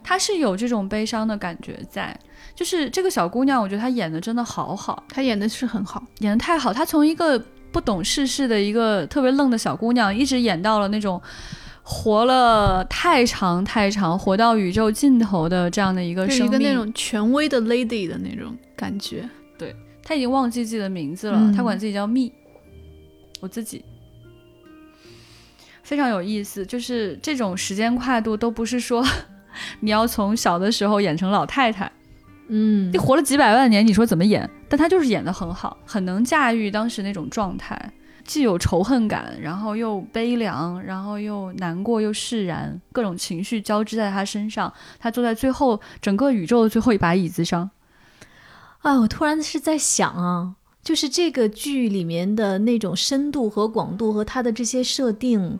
[0.05, 2.19] 他是有这种悲伤的感觉在，
[2.57, 6.73] 就是这个小姑娘，我觉得她演的真的好好，她演的是很好，演的太好。
[6.73, 7.41] 她从一个
[7.73, 11.21] 不懂世事的一个特别愣的小姑娘，一直演到了那种
[11.83, 16.61] 活了太长太长，活到宇宙尽头的这样的一个就是生命。
[16.61, 19.29] 一个那种权威的 lady 的那种感觉。
[19.59, 22.31] 对她已经忘记自己的名字了，嗯她管自己叫蜜，
[23.41, 23.85] 我自己。
[25.83, 29.05] 非常有意思，就是这种时间跨度都不是说
[29.81, 31.91] 你要从小的时候演成老太太，
[32.49, 34.49] 嗯你，活了几百万年，你说怎么演？
[34.73, 37.93] 但他就是演得很好，很能驾驭当时那种状态，
[38.25, 44.73] 既有仇恨感，然后又悲凉，然后又难过又释然，各种情绪交织在他身上。
[44.99, 47.69] 他坐在最后整个宇宙的最后一把椅子上，
[48.79, 55.59] 啊，我突然是在想啊，就是这个剧里面的那种深度和广度和他的这些设定，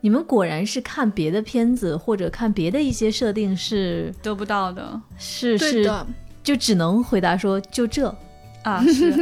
[0.00, 6.06] 你们果然是看别的片子或者看别的一些设定是得不到的是是，的，
[6.42, 8.16] 就只能回答说就这。
[8.64, 9.12] 啊， 是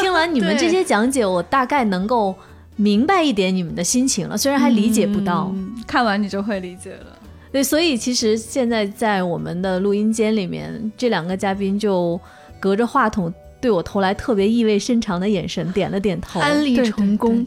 [0.00, 2.34] 听完你们这些讲解，我大概能够
[2.76, 5.52] 明白一点你们的心情了，虽然还理解不到。
[5.54, 7.16] 嗯看完你就会理解了。
[7.50, 12.20] 对，所以其实现在在我们的录音间里面，这两个嘉宾就
[12.60, 16.40] 隔着话筒对我投来特别意味深长的眼神，点了点头。
[16.40, 17.46] 安利对成功。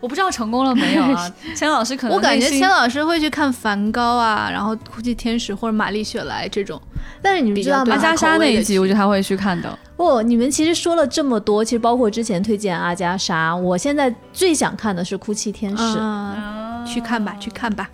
[0.00, 1.30] 我不知道成功了没有啊？
[1.56, 6.80] 钱老师可能我感觉内心千老师会去看梵高啊，然后哭泣天使或者玛丽雪莱这种。
[7.22, 8.00] 但是你们知道吗阿？
[8.00, 9.78] 加莎那一集，我觉得他会去看的。
[9.96, 17.88] 不，你们其实说了这么多，其实包括之前推荐阿加莎，我现在最想看的是《哭泣天使》嗯，去看吧，去看吧。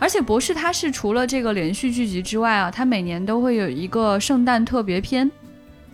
[0.00, 5.30] 而且博士他是除了这个连续剧集之外啊，他每年都会有一个圣诞特别篇。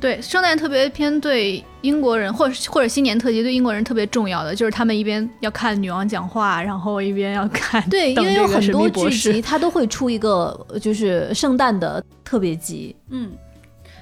[0.05, 12.95] 对，圣诞特别篇对英国人，或者或者新年特辑对英国人特别重要的，就是他们一边要看女王讲话，然后一边要看对， 因为有很多剧集 它都会出一个就是圣诞的特别集。
[13.09, 13.33] 嗯，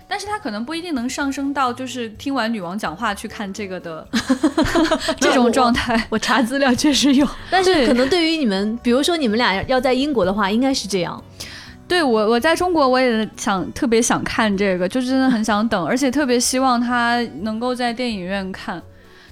[0.09, 4.05] 但是它可能不一定能上升到就是听完女王讲话去看这个的
[5.21, 6.05] 这种状态。
[6.11, 11.23] 我查资料确实有，但是可能对于你们，比如说你们俩要在英国的话，应该是这样。
[11.89, 18.81] 对我，我在中国我也想特别想看这个，就真的很想等，而且特别希望他能够在电影院看，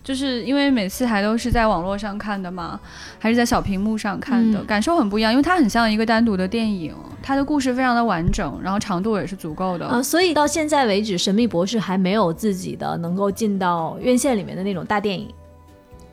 [0.04, 2.78] 就是因为每次还都是在网络上看的嘛，
[3.18, 9.86] 还是在小屏幕上看的，嗯感受很不一样，因为它很像一个单独的电影，它的故事非常的完整，然后长度也是足够的。
[9.86, 15.28] 啊、所以到现在为止，《神秘博士》还没有自己的能够进到院线里面的那种大电影。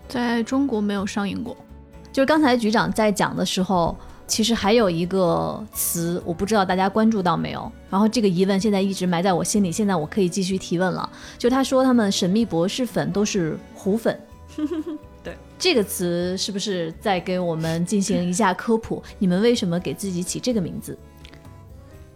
[0.08, 1.58] 在中国没有上映过。
[2.13, 3.95] 就是刚才局长在讲的时候，
[4.27, 7.71] 其实还有一个词，我不知道大家关注到没有。
[7.89, 11.09] 然后这个疑问现在一直埋在我心里，现在我可以继续提问了。
[11.37, 14.19] 就他说他们神秘博士粉都是虎粉，
[15.23, 19.01] 对这个词是不是在给我们进行一下科普？
[19.17, 20.97] 你们为什么给自己起这个名字？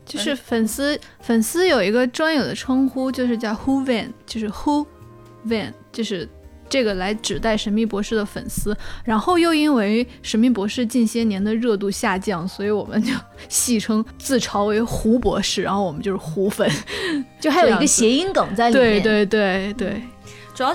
[0.03, 4.85] 就是粉丝粉丝有一个专有的称呼，就是叫 Who Van，就是 Who
[5.47, 6.27] Van，就是
[6.71, 8.75] 这个来指代神秘博士的粉丝。
[9.03, 13.13] 然后又因为神秘博士近些年的热度下降，所以我们就
[13.47, 16.67] 戏称自嘲为胡博士，然后我们就是胡粉，
[17.39, 19.03] 就还有一个谐音梗在里面。
[19.03, 20.01] 对对对对，
[20.55, 20.73] 主要。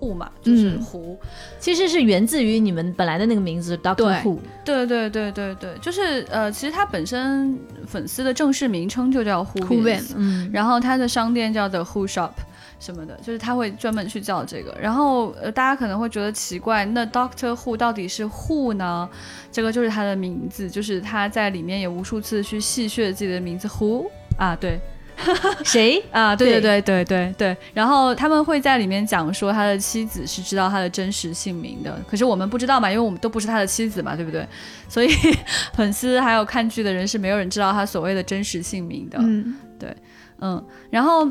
[0.00, 1.18] Who 嘛，就是嗯胡，
[1.58, 4.38] 其实是源自于你们本来的那个名字 Doctor Who。
[4.62, 12.32] 对对对对对，就是呃，其实它本身粉丝的正式名称就叫 Who 嗯，然后它的商店叫 The Who Shop
[12.78, 14.76] 什么的，就是他会专门去叫这个。
[14.80, 19.08] 然后呃，大家可能会觉得奇怪，那 Doctor Who 到底是 Who 呢？
[19.50, 24.06] 这个就是他的名字，就是他在里面也无数次去戏谑自己的名字 Who
[24.38, 24.80] 啊，对。
[25.64, 26.02] 谁？
[26.10, 34.44] 啊，对对对对对对对，然后他们会在里面讲说他的妻子是知道他的真实姓名的，可是我们不知道嘛，因为我们都不是他的妻子嘛，对不对？
[34.88, 35.08] 所以
[35.72, 39.16] 粉丝还有看剧的人是没有人知道他所谓的真实姓名的。
[39.20, 39.96] 嗯，对
[40.40, 41.30] 嗯，然后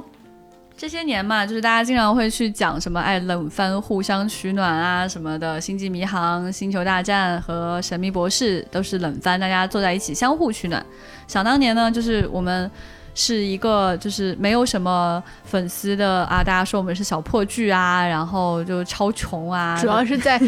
[0.76, 10.86] 这些年嘛，就是大家经常会去讲什么爱冷番互相取暖啊什么的，《星际迷航》《星球大战》和《神秘博士》都是冷番，大家坐在一起相互取暖。
[11.28, 12.70] 想当年呢，就是我们。
[13.16, 20.42] 是一个就是没有什么粉丝的啊，大家说我们是小破剧啊，然后就超穷啊，主要是在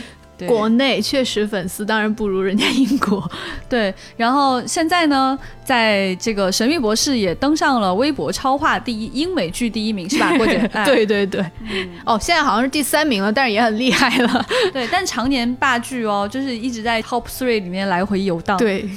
[0.48, 3.30] 国内确实粉丝当然不如人家英国。
[3.70, 10.58] 对，然后现在呢，在这个《神秘博士》也登上了微博超话第一，英美剧第一名是吧， 郭姐？
[10.74, 11.44] 哎对对对，
[12.06, 14.46] 哦，现在好像是第三名了，但是也很厉害了。
[14.72, 18.88] 对，但 常年霸剧哦，就是一直在 top three 里面来回游荡。，对，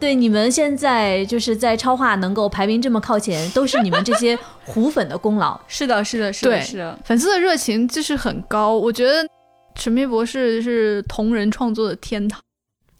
[0.00, 5.58] 对，你们现在就是在超话能够排名这么靠前，都是你们这些虎粉的功劳。
[5.66, 8.74] 是的，是的，是的，是的，粉丝的热情就是很高。
[8.76, 9.22] 我觉得
[9.76, 12.40] 《神秘博士》是同人创作的天堂，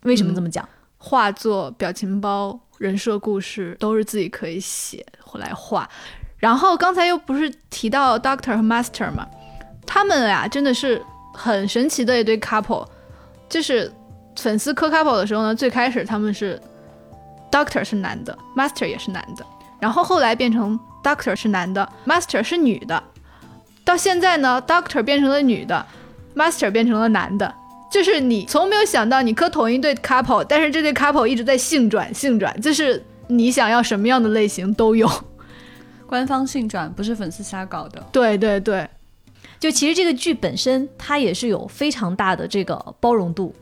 [0.03, 0.67] 为什么这么讲？
[0.99, 5.89] 画作、表情包、人设故事都是自己可以写来画。
[6.37, 9.27] 然后刚才又不是提到 Doctor 和 Master 嘛，
[9.87, 12.87] 他们俩真的是很神奇的一对 couple。
[13.49, 13.91] 就是
[14.37, 16.61] 粉丝磕 couple 的时候呢，最开始他们是
[17.51, 19.47] Doctor 是男的，Master 也是男的，
[19.81, 23.03] 然后后来变成 Doctor 是男的，Master 是女的，
[23.85, 25.87] 到现在呢，Doctor 变成了女的
[26.37, 27.53] ，Master 变成了男的。
[27.91, 35.09] 就是你从没有想到你磕同一对 couple，但是这对 couple 一直在性转性转，就是你想要什么样的类型都有。
[36.07, 38.05] 官方性转不是粉丝瞎搞的。
[38.13, 38.89] 对对对，
[39.59, 43.55] 就其实这个剧本身它也是有非常大的这个包容度。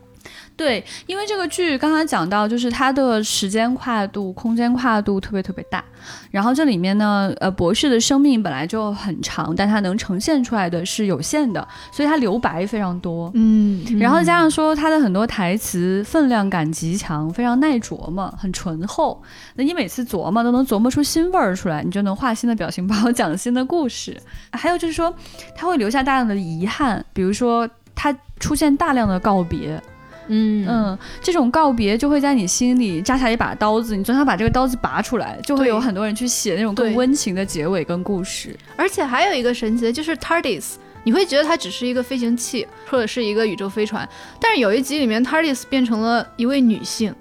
[0.57, 5.85] 对，因为这个剧刚刚讲到，就是它的时间跨度、空间跨度特别特别大。
[6.31, 13.31] 然后这里面呢，呃，博士的生命本来就很长，但它能呈现出来的是有限的，所以它留白非常多。
[13.35, 19.21] 嗯，然后加上说他的很多台词分量感极强，非常耐琢磨，很醇厚。
[19.55, 24.17] 那你每次琢磨都能琢磨出新味儿出来，你就能画新的表情包， 讲新的故事。
[24.53, 25.13] 还有就是说，
[25.57, 29.83] 他会留下大量的遗憾，比如说他出现大量的告别。
[30.29, 30.67] 嗯。
[30.69, 38.57] 嗯，这种告别就会在你心里扎下一把刀子，你总想把这个刀子拔出来，就会有很多人去写那种更温情的结尾跟故事。
[38.77, 44.09] 而且还有一个神奇的就是 TARDIS，你会觉得它只是一个飞行器或者是一个宇宙飞船，
[44.41, 47.15] 但是有一集里面 TARDIS 变成了一位女性，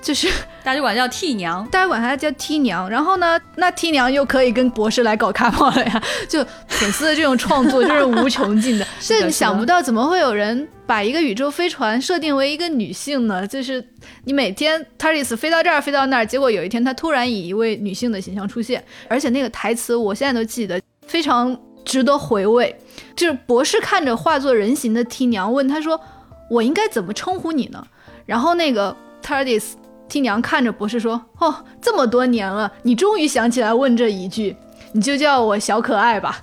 [0.00, 0.28] 就是
[0.62, 1.66] 大家就管它叫替娘。
[1.70, 13.46] 大家管她叫 T 娘，然后呢，那 T 娘又可以跟博士来搞卡炮了呀， 就粉丝的这种创作就是无穷尽的， 是的这你想不到怎么会有人把一个宇宙飞船设定为一个女性呢？
[13.46, 13.84] 就是
[14.24, 22.74] 你每天 TARDIS 飞到这儿飞到那儿，结果有一天她突然以一位女性的形象出现，而且那个台词我现在都记得，非常值得回味。
[23.16, 26.00] 就是博士看着化作人形的 T 娘，问他说
[26.48, 27.84] ：“我应该怎么称呼你呢？”
[28.26, 29.72] 然后那个 TARDIS
[30.08, 34.56] T 娘看着博士说：“哦，这么多年了，你终于想起来问这一句，
[34.92, 36.40] 你就叫我小可爱吧。”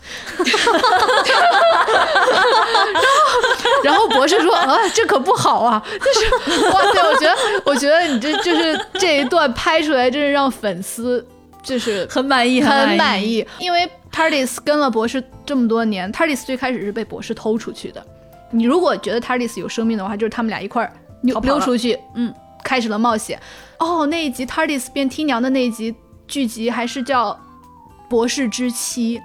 [3.84, 5.84] 然后然后博士说：“啊，这可不好啊！
[6.00, 11.26] 就是哇塞，我觉得，我觉得你这就是这一段拍出来，真是让粉丝
[11.64, 18.04] 就是很满意，很满意，因为 TARDIS 跟了博士这么多年，TARDIS 最开始是被博士偷出去的。
[18.52, 22.34] 你如果觉得 TARDIS 有生命的话，就是他们俩一块儿溜出去，嗯，
[22.66, 23.40] 开始了冒险。
[23.78, 25.96] 哦，那一集 TARDIS 变 T 娘的那一集
[26.28, 27.32] 剧集还是叫
[28.10, 29.22] 《博士之妻》，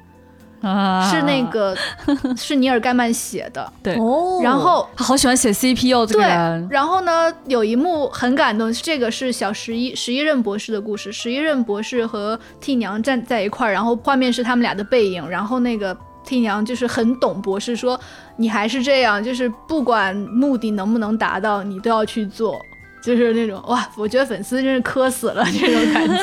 [0.69, 1.75] 啊是那个
[2.37, 3.73] 是尼尔盖曼写的。
[3.83, 6.69] 对哦然后他好喜欢写 CP 哦，这个对，。
[6.71, 11.11] 然后呢，有一幕很感动，这个是小十一十一任博士的故事。
[11.11, 17.99] 十一任博士和 T 娘站在一块儿，然后画面是他们俩的背影，然后那个 T 娘就是很懂博士，说
[18.37, 22.61] 你还是这样，就是不管目的能不能达到，你都要去做。
[23.03, 26.17] 就是那种哇，我觉得粉丝真是磕死了 这种感觉，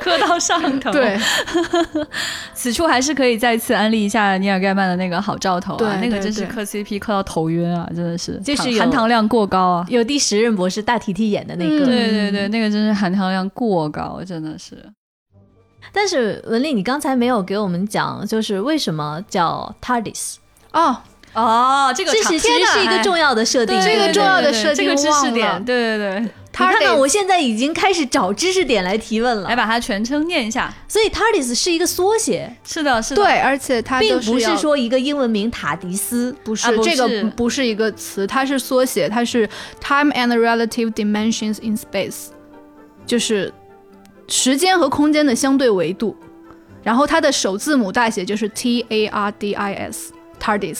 [0.00, 0.90] 磕到上头。
[0.90, 1.18] 对，
[2.54, 9.86] 此处还是可以再次安利一下尼尔盖曼的那个好兆头啊，对那个真是磕 CP 磕到头晕啊，真的是，就是含糖量过高啊。
[9.88, 11.84] 有第十任博士大提提演的那个。
[11.84, 14.76] 嗯对对对，那个真是含糖量过高，真的是。
[15.92, 20.36] 但是文丽，你刚才没有给我们讲，就是为什么叫 TARDIS？
[20.72, 20.96] 哦，
[21.34, 23.78] 哦，这个这是其实是一个重要的设定。
[23.82, 29.48] 这个重要的设定这个知识点，对对对，你看看，我现在已经开始找知识点来提问了。
[29.48, 30.72] 来把它全称念一下。
[30.86, 39.48] 所以 TARDIS 是一个缩写，是的，是的，对，而且它并不是说一个英文名塔迪斯，不是、啊不这个不不是一个词，它是缩写，它是
[39.80, 42.26] time and relative dimensions in space，
[43.04, 43.52] 就是
[44.28, 46.16] 时间和空间的相对维度。
[46.84, 50.78] 然后它的首字母大写就是 T A R D I S TARDIS。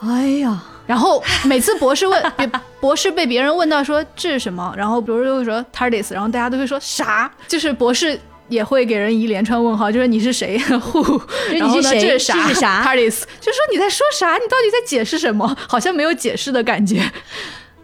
[0.00, 2.32] 哎呀，然后每次博士问
[2.80, 7.30] 博士被别人问到说这是什么，然后博士就会说 TARDIS，然后大家都会说啥？
[7.48, 8.18] 就是博士
[8.48, 10.58] 也会给人一连串问号，就是你是谁？
[10.68, 11.20] Who？
[11.52, 12.34] 然后呢你是谁这是啥？
[12.34, 14.34] 这是啥 TARDIS，就说你在说啥？
[14.34, 15.56] 你到底在解释什么？
[15.68, 17.02] 好像没有解释的感觉。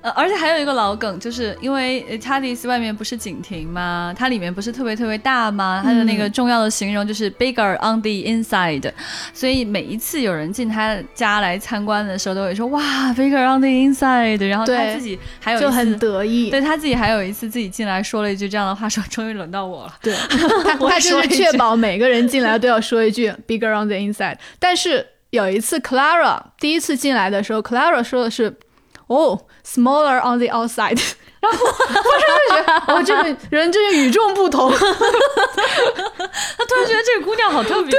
[0.02, 4.12] 呃，而且还有一个老梗，就是因为呃 TARDIS 外面不是景亭吗？
[4.18, 5.80] 它里面不是特别特别大吗？
[5.84, 8.90] 它的那个重要的形容就是 bigger on the inside，
[9.32, 12.82] 所以每一次有人进他家来参观的时候，都会说哇
[13.14, 15.98] bigger on the inside，然后他自己还有一就很次。
[15.98, 16.50] 得意。
[16.50, 19.94] 对他自己还有一次自己进来说了一句这样的话，说终于轮到我了。
[20.02, 24.36] 对， 他他就是确保每个人进来都要说一句 “bigger on the inside”。
[24.58, 28.52] 但是有一次，Clara 第一次进来的时候，Clara 说的是
[29.12, 31.00] “哦，smaller on the outside”。
[31.42, 31.72] 然后我
[32.22, 34.70] 就觉得，哦，这个人真是与众不同。
[34.78, 34.86] 他突
[36.76, 37.92] 然觉得这个姑娘好特别、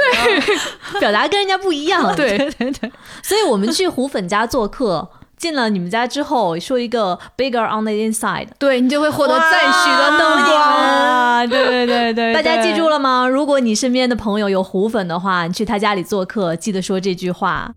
[0.98, 2.16] 表达跟人家不一样。
[2.16, 2.90] 对对对，
[3.22, 5.06] 所以我们去胡粉家做客，
[5.36, 10.58] 进了你们家之后，说一个 bigger on the inside，对你就会获得赞许的目光。
[10.58, 12.94] 啊，对对对对，大家记住了。
[12.94, 13.28] 了吗？
[13.28, 17.70] 如果你身边的朋友有胡粉的话，你去他家里做客，记得说这句话。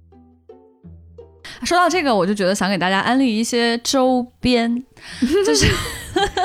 [1.64, 4.84] 说到这个，我就觉得想给大家安利一些周边，
[5.46, 5.68] 就是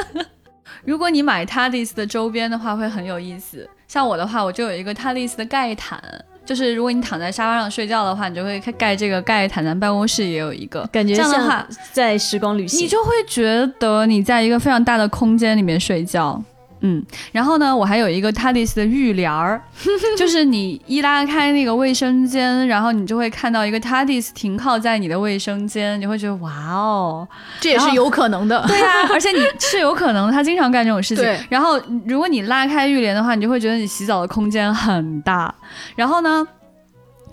[0.84, 3.68] 如果你买 TARDIS 的周边的话，会很有意思。
[3.86, 6.02] 像我的话，我就有一个 TARDIS 的盖毯，
[6.44, 9.64] 就是如果你躺在沙发上睡觉的话，你就会盖这个盖毯。
[9.64, 12.80] 咱办公室也有一个，感觉这样的话像，在时光旅行。
[12.80, 16.42] 你就会觉得你在一个非常大的空间里面睡觉。
[16.82, 17.02] 嗯，
[17.32, 19.62] 然后呢，我还有一个 TARDIS 的浴帘儿，
[20.18, 27.28] 就是你一拉开那个卫生间，然后你就会看到一个 TARDIS 停靠在你的卫生间，你会觉得哇哦，
[27.60, 28.62] 这也是有可能的。
[28.68, 31.38] 对呀、而且你是有可能，他经常干这种事情对。
[31.48, 35.54] 然后如果你拉开浴帘的话，你就会觉得你洗澡的空间很大。
[35.96, 36.46] 然后呢？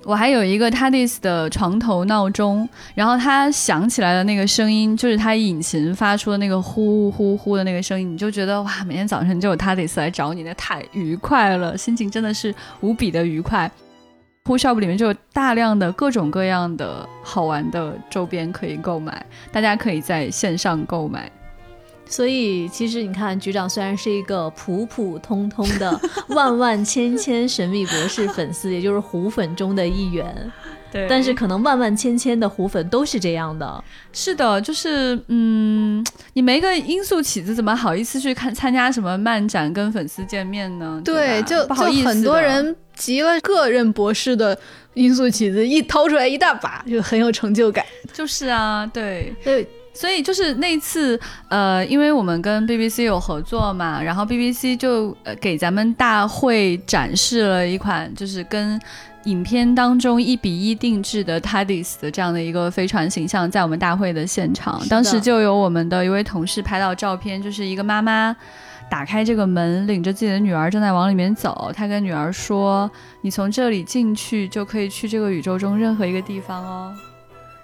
[0.06, 13.70] 我还有一个 TARDIS 的床头闹钟，然后它响起来的那个声音，就是它引擎发出的那个呼呼呼的那个声音，你就觉得哇，每天早晨就有 TARDIS 来找你，那太愉快了，心情真的是无比的愉快。
[14.46, 21.32] Who Shop 里面就有大量的各种各样的好玩的周边可以购买，大家可以在线上购买。
[22.10, 25.98] 所以其实你看，局长虽然是一个普普通通的
[26.30, 30.52] 万万千千神秘博士粉丝，也就是胡粉中的一员，
[30.92, 33.84] 对但是可能万万千千的胡粉都是这样的。
[34.12, 36.04] 是的，就是嗯，
[36.34, 41.00] 你没个音速起子，怎么好意思去看参加什么漫展跟粉丝见面呢？
[41.06, 44.58] 对，吧就不好意思就很多人集了个任博士的
[44.96, 47.86] 音速起子，一掏出来一大把，就很有成就感。
[48.12, 49.34] 就是啊，对。
[49.44, 49.68] 对，
[50.00, 51.20] 所以就是那次，
[51.50, 58.80] 呃，因为我们跟 BBC 有合作嘛，然后 BBC 就呃给咱们大会展示了一款就是跟
[59.26, 68.34] 影片当中一比一定制的 TARDIS 的这样的一个飞船形象，在我们大会的现场，当时就有我们的一位同事拍到照片，就是一个妈妈。
[68.90, 71.72] 打开这个门，领着自己的女儿正在往里面走。
[71.76, 72.90] 她跟女儿说
[73.22, 76.92] ：“你从这里进去，就可以去这个宇宙中任何一个地方哦。”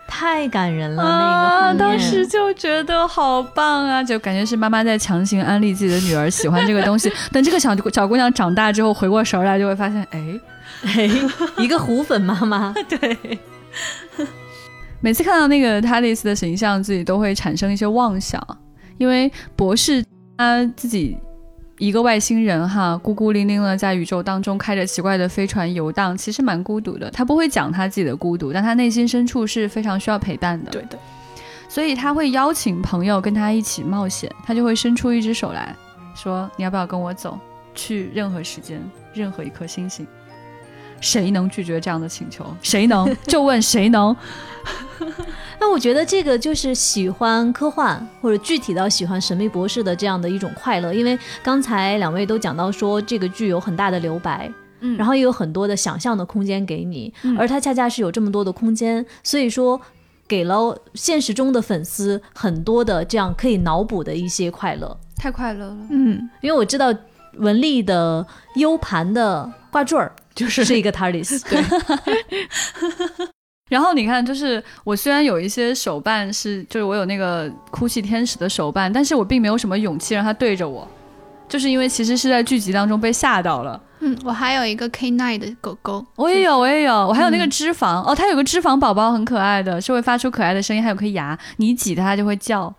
[0.07, 7.11] 太感人了，啊，那个当时就觉得好棒啊，就感觉是妈妈在强行安利自己的女儿喜欢这个东西。
[7.31, 10.39] 等这个小小姑娘长大之后，回过神儿来，就会发现，哎，
[10.83, 11.09] 哎，
[11.57, 13.39] 一个胡粉妈妈， 对。
[15.01, 18.41] 每次看到那个 TARDIS 的形象，自己都会产生一些妄想，
[18.97, 20.03] 因为博士
[20.37, 21.17] 他自己
[21.77, 27.11] 一个外星人哈，孤孤零零的在宇宙当中开着奇怪的飞船游荡，其实蛮孤独的。
[27.11, 30.71] 他不会讲他自己的孤独，但他内心深处是非常需要陪伴的。
[30.71, 30.97] 对的，
[31.67, 35.75] 所以他会邀请朋友跟他一起冒险，他就会伸出一只手来
[36.15, 37.37] 说：“你要不要跟我走，
[37.73, 38.81] 去任何时间，
[39.13, 40.07] 任何一颗星星？”
[41.01, 42.45] 谁能拒绝这样的请求？
[42.61, 43.15] 谁能？
[43.27, 44.15] 就问谁能？
[45.59, 50.93] 那 那我觉得这个就是喜欢科幻，或者具体到喜欢神秘博士的这样的一种快乐。
[50.93, 54.47] 因为刚才两位都讲到说，这个剧有很大的留白，
[54.81, 59.81] 嗯然后也有很多的想象的空间给你，嗯而它恰恰是有这么多的空间，所以说
[60.27, 64.95] 给了现实中的粉丝很多的这样可以脑补的一些快乐。
[65.17, 65.77] 太快乐了。
[65.89, 66.93] 嗯，因为我知道
[67.37, 68.25] 文丽的
[68.55, 71.61] U 盘的挂坠儿就是 是一个 TARDIS，对，
[73.69, 80.87] 然后你看，就是我虽然有一些手办是，就是我有那个哭泣天使的手办，但是我并没有什么勇气让它对着我，
[81.49, 83.81] 就是因为其实是在剧集当中被吓到了。
[83.99, 92.73] 嗯，我还有一个 K nine 的狗狗，我也有，我也有，我还有那个嗯脂肪、哦，它有个脂肪宝宝很可爱的，是会发出可爱的声音，还有颗牙，你一挤它它就会叫。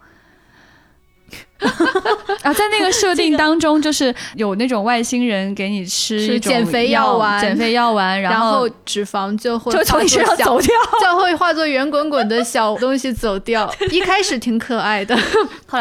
[2.43, 10.75] 啊，在那个设定当中，就是有那种外星人给你吃吃一种减肥药药丸减肥药丸，然后后脂肪就会就从你身上化作小走掉。
[11.01, 13.73] 就会化作圆滚滚的小东西走掉。
[13.91, 15.17] 一开始挺可爱的，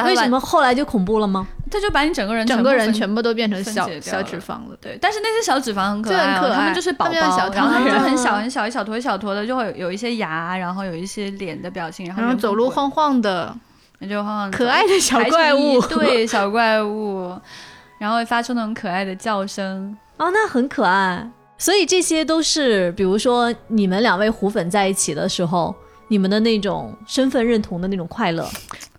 [0.05, 1.45] 为什么后来就恐怖了吗？
[1.69, 4.77] 他就把你整个人整个人全部都变成小小脂肪了。
[4.79, 13.53] 对，但是那些小脂肪很可就很爱、哦，可爱它们就是宝宝，小然后它们就很小很小，一小坨一小坨的，就会有有一些牙，然后有一些脸的表情，然后走路晃晃的，
[13.99, 15.81] 你就晃晃走可爱的小怪物。
[15.81, 17.33] 对，小怪物，
[17.99, 19.95] 然后会发出那种可爱的叫声。
[20.17, 21.29] 哦，那很可爱。
[21.57, 25.73] 所以这些都是，比如说你们两位虎粉在一起的时候，
[26.09, 28.45] 你们的那种身份认同的那种快乐。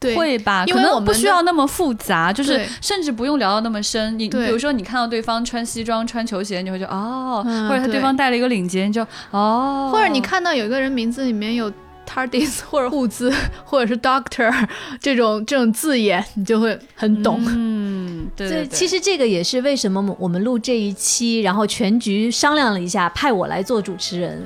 [0.01, 0.65] 对，会吧？
[0.67, 4.19] 因可能不为我们不需要那么复杂，就是甚至不用聊到那么深。
[4.19, 11.71] 你比如说，你看到对方穿西装、穿球鞋，你会觉得哦，嗯或者他对对方戴了一个领结，你就哦，或者你看到有一个人名字里面有
[12.09, 13.33] TARDIS 或者护资
[13.65, 14.53] 或者是 Doctor
[15.01, 17.43] 这种这种字眼，你就会很懂。
[17.47, 24.43] 嗯，对对对，其实这个也是为什么我们录这一期，然后全局商量了一下，派我来做主持人。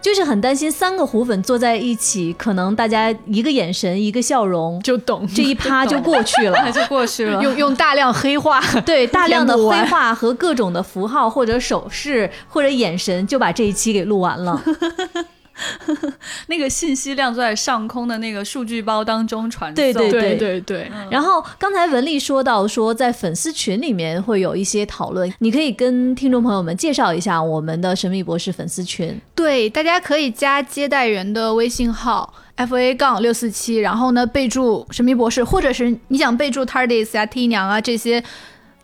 [0.00, 6.58] 就是很担心三个虎粉坐在一起，可能大家一个眼神、一个笑容，就懂这一趴就过去了。
[6.74, 7.40] 就过去了。
[7.40, 14.60] 用用大量黑话， 对大量的绘填不完画和各种的符号或者手势或者眼神，就把这一期给录完了。
[16.48, 19.74] 那个信息量在上空的那个数据包当中传送。
[19.74, 29.20] 对对对对对，然后刚才文丽说到说，在粉丝群里面会有一些讨论，你可以跟听众朋友们介绍一下我们的神秘博士粉丝群。
[29.34, 38.22] 对，大家可以加接待员的微信号 f a 杠六四七，然后呢备注神秘博士，或者是你想备注 TARDIS 啊、T 娘啊这些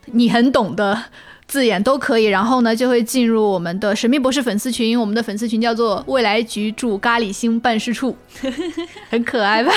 [0.06, 1.04] 你很懂的
[1.48, 8.14] 字眼都可以，然后呢就会进入我们的神秘博士粉丝群，我们的粉丝群叫做未来局驻咖喱星办事处，
[9.08, 9.72] 很可爱吧？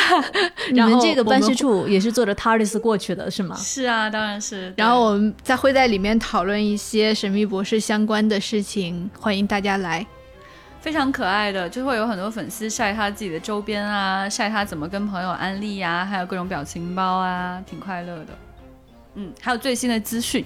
[0.69, 3.55] 你然后们这个办事处也是坐着 TARDIS 过去的是吗？
[3.55, 4.73] 是啊，当然是。
[4.75, 10.05] 然后我们再会在里面讨论一些神秘博士相关的事情，欢迎大家来。
[10.81, 18.27] 非常可爱的，就会有很多粉丝晒他自己的周边啊，晒他怎么跟朋友安利呀、还有各种表情包啊，挺快乐的。
[19.13, 20.43] 嗯，还有最新的资讯，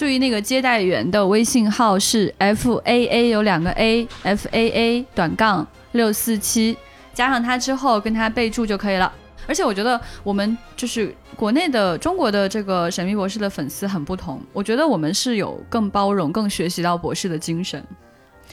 [0.00, 6.74] 注意那个接待员的微信号是 f a a 有两个 a f a a 短杠六四七，
[7.12, 9.12] 加上他之后跟他备注就可以了。
[9.46, 17.84] 而且我觉得我们就是国内的中国的这个神秘博士的粉丝很不同，我觉得我们是有更包容、更学习到博士的精神。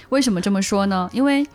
[0.09, 1.09] 为什么这么说呢？
[1.13, 1.47] 因为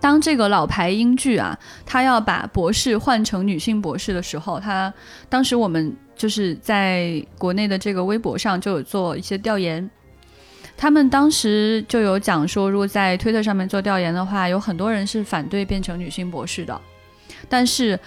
[0.00, 4.90] 当这个老牌英剧啊，他要把博士换成女性博士的时候，他
[5.28, 9.88] 当时我们就是在国内的这个微博上就有做一些调研，
[10.76, 16.78] 他们当时就有讲说，如果在推特上面做调研的话，有很多人是反对变成女性博士的，
[17.48, 17.98] 但是。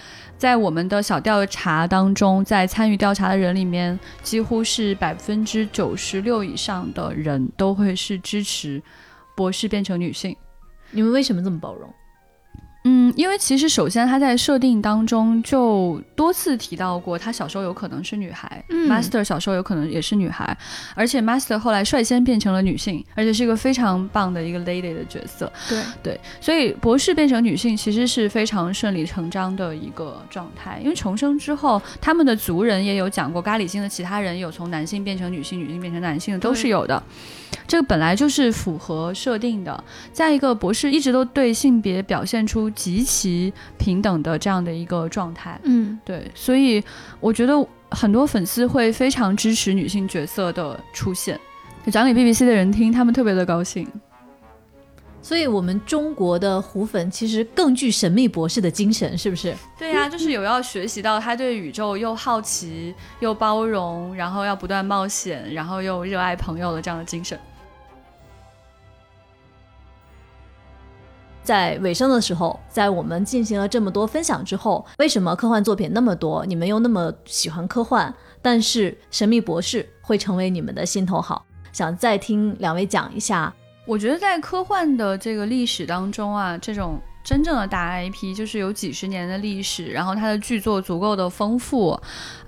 [0.42, 8.82] 在我们的小调查当中，在参与调查的人里面，几乎是百分之九十六以上的人都会是支持
[9.36, 10.36] 博士变成女性。
[10.90, 11.94] 你们为什么这么包容？
[12.84, 20.58] 嗯，因为其实首先他在设定当中就多次提到过，他小时候有可能是女孩、嗯 m a s t e r 小时候有可能也是女孩，
[20.96, 25.52] 而且 Master 后来率先变成了女性，而且是一个非常棒的一个 lady 的角色。
[25.70, 30.80] 对，对，所以博士变成女性其实是非常顺理成章的一个状态。
[30.84, 37.02] 因为重生之后，他们的族人也有讲过，咖喱星的其他人有从男性变成女性、女性变成男性的，都是有的。
[37.68, 39.84] 这个本来就是符合设定的。
[40.12, 45.60] 再一个，博士一直都对性别表现出极其平等的这样的一个状态。
[45.64, 46.84] 嗯，对，所以
[47.20, 47.54] 我觉得
[47.90, 51.40] 很多粉丝会非常支持女性角色的出现。
[51.86, 53.88] 就讲给 BBC 的人听，他们特别的高兴。
[55.24, 59.56] 所以，我们中国的虎粉其实更具神秘博士的精神，是不是？
[59.78, 67.40] 对呀、就是有要学习到他对宇宙又好奇又包容，然后要不断冒险，然后又热爱朋友的这样的精神。
[71.52, 81.46] 在尾声的时候，在我们进行了这么多分享之后，为什么科幻作品那么多，你们又那么喜欢科幻，但是《神秘博士》会成为你们的心头好？
[81.74, 83.54] 想再听两位讲一下。
[83.86, 86.98] 我觉得在科幻的这个历史当中啊，这种
[87.32, 91.98] 真正的大 IP 就是有几十年的历史，然后它的剧作足够的丰富，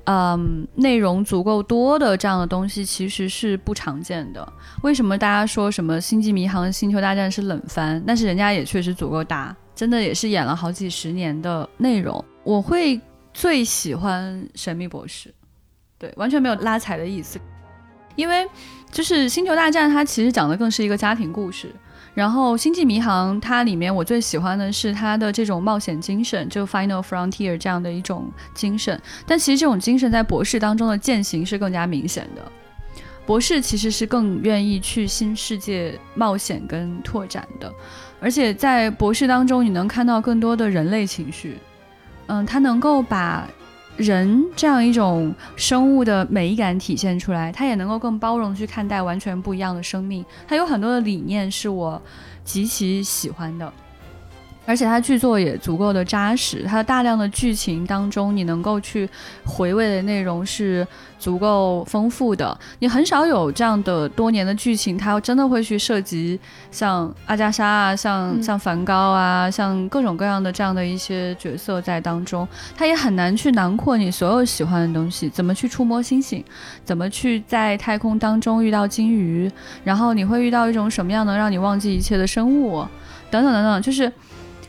[0.04, 4.46] 嗯，内容足够多的这样的东西其实是不常见的。
[4.82, 8.04] 为什么大家说什么《星际迷航》《星球大战》是冷番？
[8.06, 12.22] 但是人家也确实足够大，真的也是演了好几十年的内容。
[12.44, 13.00] 我会
[13.34, 15.30] 最喜欢《神秘博士》，
[15.98, 17.40] 对，完全没有拉踩的意思，
[18.18, 18.46] 因为。
[18.92, 21.74] 就是《星球大战》，它其实讲的更是一个家庭故事。
[22.14, 29.02] 然后《星际迷航》，它里面我最喜欢的是它的这种冒险精神，就 Final Frontier 这样的一种精神。
[29.26, 32.52] 但其实这种精神在博士当中的践行是更加明显的。
[33.26, 37.74] 博士其实是更愿意去新世界冒险跟拓展的，
[38.20, 41.58] 而且在博士当中，你能看到更多的人类情绪。
[42.28, 43.48] 嗯，他能够把。
[43.98, 50.26] 人这样一种生物的美感体现出来，他也能够更包容去看待完全不一样的生命。
[50.48, 52.02] 他有很多的理念是我
[52.44, 53.72] 极其喜欢的。
[54.66, 59.10] 而且它剧作也足够的扎实，它的大量的剧情当中，你能够去
[59.44, 60.88] 回味的内容是
[61.20, 62.58] 足够丰富的。
[62.80, 66.40] 你很少有这样的多年的剧情，它真的会去涉及
[66.72, 72.48] 像阿加莎啊，像像梵高啊，像各种各样的这样的一些角色在当中，
[72.78, 75.30] 它也很难去囊括你所有喜欢的东西。
[75.30, 76.42] 怎么去触摸星星？
[76.86, 79.52] 怎么去在太空当中遇到鲸鱼？
[79.84, 82.86] 然后你会遇到一种什么样能让你忘记一切的生物？
[83.30, 84.10] 等等等等，就是。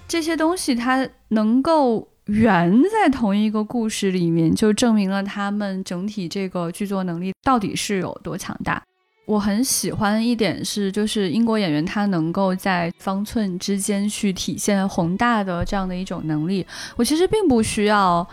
[0.06, 8.82] 这些东西它能够圆在同一个故事里面，就证明了他们整体这个剧作能力到底是有多强大。
[9.26, 16.64] 我很喜欢一点是，就是英国演员他能够在方寸之间去体现宏大的这样的一种能力。
[16.94, 18.26] 我其实并不需要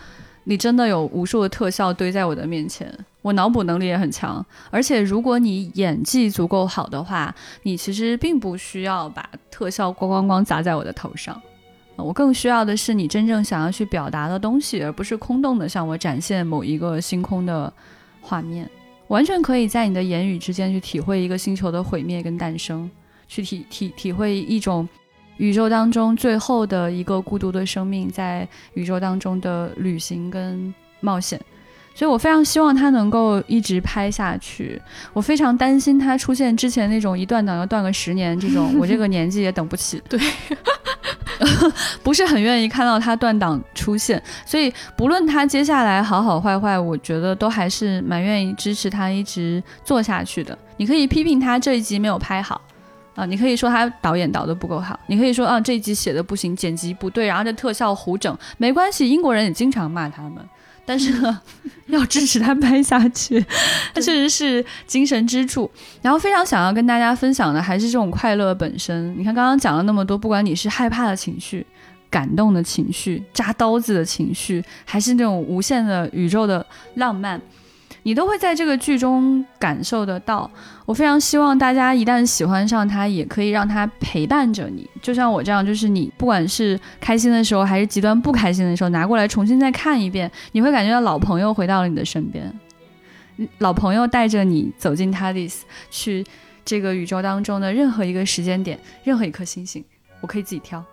[0.44, 4.46] 你真的有无数的特效堆在我的面前，我脑补能力也很强。
[4.70, 11.42] 而且如果你演技足够好的话，你其实并不需要把特效咣咣咣砸在我的头上。
[12.04, 17.72] 我更需要的是你真正想要去表达的东西，而不是空洞的向我展现某一个星空的
[18.22, 18.70] 画面。
[19.08, 22.90] 完全可以在你的言语之间去体会一个星球的毁灭跟诞生，
[23.28, 24.88] 去体体体会一种
[25.38, 31.40] 宇宙当中最后的一个孤独的生命在宇宙当中的旅行跟冒险。
[31.94, 34.82] 所以我非常希望他能够一直拍下去。
[35.14, 40.02] 我非常担心他出现之前那种一断档要断个十年这种， 我这个年纪也等不起。
[40.10, 40.20] 对。
[42.04, 50.56] 不是很愿意看到他断档出现，所以不论他接下来好好坏坏，我觉得都还是蛮愿意支持他一直做下去的。
[50.78, 52.62] 你可以批评他这一集没有拍好
[53.16, 60.38] 啊，你可以说他导演导的不够好，你可以说啊这一集写的不行，剪辑不对，然后这特效胡整，没关系，英国人也经常骂他们。
[60.92, 61.42] 但是呢，
[61.88, 63.40] 要支持他拍下去，
[63.94, 65.72] 他确实是精神支柱。
[66.02, 69.18] 然后非常想要跟大家分享的还是这种快乐本身。
[69.18, 71.66] 你看刚刚讲了那么多，不管你是害怕的情绪、
[72.10, 76.66] 感动的情绪、扎刀子的情绪，还是那种无限的宇宙的
[76.96, 77.42] 浪漫。
[78.04, 80.50] 你都会在这个剧中感受得到。
[80.86, 92.52] 我非常希望大家一旦喜欢上他，也可以让他陪伴着你，就像我这样，就是你不管是开心的时候，还是极端不开心的时候，拿过来重新再看一遍，你会感觉到老朋友回到了你的身边，
[93.60, 96.26] 老朋友带着你走进 TARDIS，去
[96.66, 99.84] 这个宇宙当中的任何一个时间点，任何一颗星星，
[100.20, 100.84] 我可以自己挑。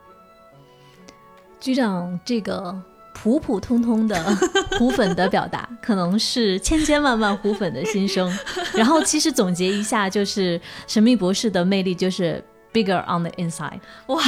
[1.58, 2.80] 局长，这个。
[3.20, 4.16] 普普通通的
[4.78, 8.32] 虎粉的表达，可能是千千万万虎粉的心声。
[8.74, 12.42] 然后，其实总结一下，就是《神秘博士》的魅力就是
[12.72, 13.80] bigger on the inside。
[14.06, 14.22] 哇，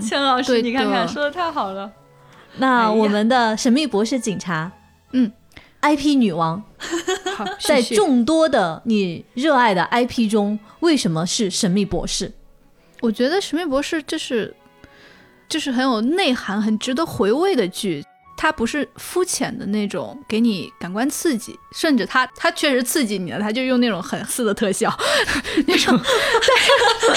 [0.00, 1.90] 千老师，你看看，说的太好了。
[2.56, 4.72] 那我们的神秘博士警察，
[5.12, 5.30] 嗯
[5.82, 6.62] ，IP 女王，
[7.60, 12.32] 在众多的你热爱的 IP 中，为什么是神秘博士？
[13.00, 14.54] 我觉得神秘博士就是
[15.48, 18.02] 就是很有内涵、很值得回味的剧。
[18.42, 24.92] 它不是肤浅的那种给你感官刺激，甚至它它确实刺激你了，它就用那种很次的特效，
[25.68, 25.96] 那种，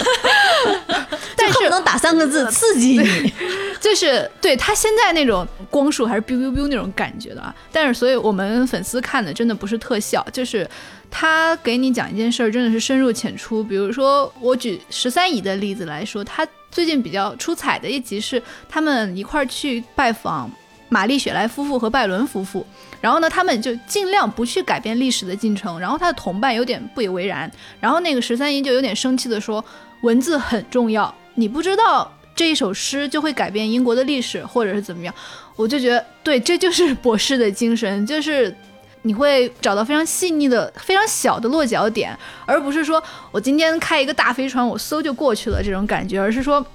[1.36, 3.34] 但是能打三个字刺激你，
[3.82, 7.52] 就是对它现在那种光束还是 biu biu biu 那种感觉的啊。
[7.72, 10.70] 但是所以我们粉丝看的真的不是特效，就是
[11.10, 13.64] 他给你讲一件事儿，真的是深入浅出。
[13.64, 20.52] 比如说我举十三姨的例子来说，他最近比较出彩的一集是他们一块儿去拜访。
[20.96, 22.66] 玛丽雪莱夫妇和拜伦夫妇，
[23.02, 25.78] 然后呢，他们就尽量不去改变历史的进程。
[25.78, 27.52] 然后他的同伴有点不以为然。
[27.82, 29.62] 然后那个十三姨就有点生气的说
[30.04, 35.14] ：“文字很重要，你不知道这一首诗就会改变英国的历史，或者是怎么样。
[35.58, 38.56] 我就觉得，对，这就是博士的精神，就是
[39.02, 46.66] 你会找到非常细腻的、非常小的落脚点，而不是说我今天开一个大飞船，我嗖就过去了这种感觉，而是说，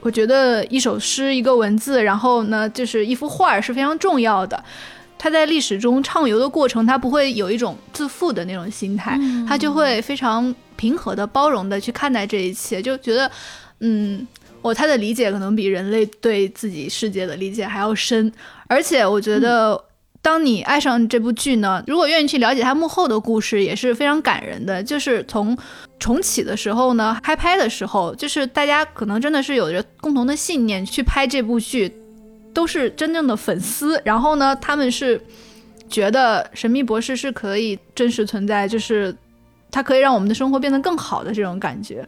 [0.00, 4.62] 我觉得一首诗、一个文字，然后呢，就是一幅画是非常重要的。
[5.18, 13.30] 它在历史中畅游的过程，它不会有一种自负的那种心态，它就会非常平和的、包容的去看待这一切，就觉得，
[13.80, 14.26] 嗯。
[14.62, 18.30] 我他的理解可能比人类对自己世界的理解还要深，
[18.66, 19.82] 而且我觉得，
[20.22, 24.82] 当你爱上这部剧呢，如果愿意去了解它幕后的故事，也是非常感人的。
[24.82, 25.56] 就是从
[25.98, 31.90] 重启的时候呢，开拍的时候，就是大家可能真的是有着共同的信念去拍这部剧，
[32.52, 34.00] 都是真正的粉丝。
[34.04, 35.18] 然后呢，他们是
[35.88, 39.16] 觉得神秘博士是可以真实存在，就是
[39.70, 42.06] 它可以让我们的生活变得更好的这种感觉。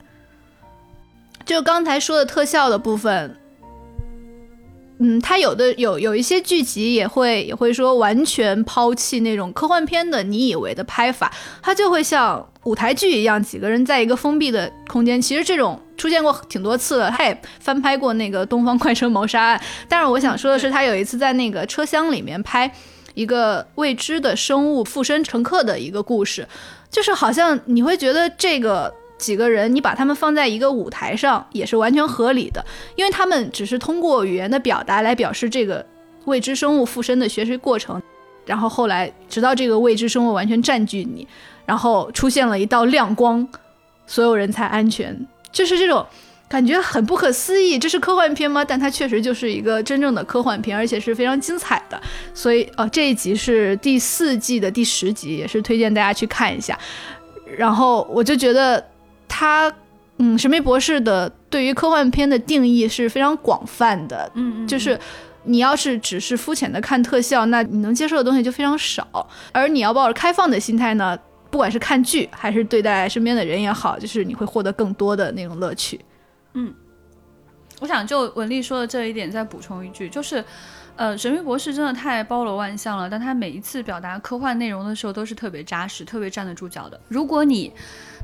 [1.47, 3.37] 就刚才说的特效的部分，
[5.05, 11.29] 嗯，它有的有有一些剧集也会也会说完全抛弃那种科幻片的你以为的拍法，
[11.61, 15.21] 它就会像舞台剧一样，几个人在一个封闭的空间。
[15.21, 19.59] 其实这种出现过挺多次了，他也翻拍过那个《东方快车谋杀案》。
[19.89, 22.73] 但是我想说的是，他有一次在那个车厢里面拍
[23.15, 26.47] 一个未知的生物附身乘客的一个故事，
[26.89, 28.95] 就是好像你会觉得这个。
[29.23, 32.65] 几个人，你把他们放在一个舞台上也是完全合理的，
[32.97, 35.87] 因为他们只是通过语言的表达来表示这个
[36.25, 38.03] 未知生物附身的学习过程，
[38.45, 41.25] 然后后来直到这个未知生物完全占据你，
[41.65, 43.47] 然后出现了一道亮光，
[44.07, 45.17] 所有人才安全，
[45.53, 46.05] 就是这种
[46.49, 47.79] 感觉很不可思议。
[47.79, 48.65] 这是科幻片吗？
[48.65, 52.01] 但它确实就是一个真正的科幻片，而且是非常精彩的。
[52.35, 56.79] 所以，哦，这一集是第四季的第十集，也是推荐大家去看一下。
[57.57, 58.92] 然后我就觉得。
[59.35, 59.73] 他，
[60.19, 64.99] 嗯，神秘博士的对于科幻片的定义是非常广泛的，嗯嗯，就是
[65.45, 69.27] 你要是只是肤浅的看特效，那你能接受的东西就非常少。
[69.51, 71.19] 而你要抱着开放的心态呢，
[71.51, 75.99] 不管是看剧还是对待身边的人也好，就是你会获得更多的那种乐趣。
[76.53, 76.73] 嗯，
[77.81, 80.45] 我想就文丽说的这一点再补充一句，就是，
[80.95, 87.01] 呃，神秘博士真的太包罗万象了，但他每一次表达科幻内容的时候都是特别扎实、特别站得住脚的。
[87.09, 87.73] 如果你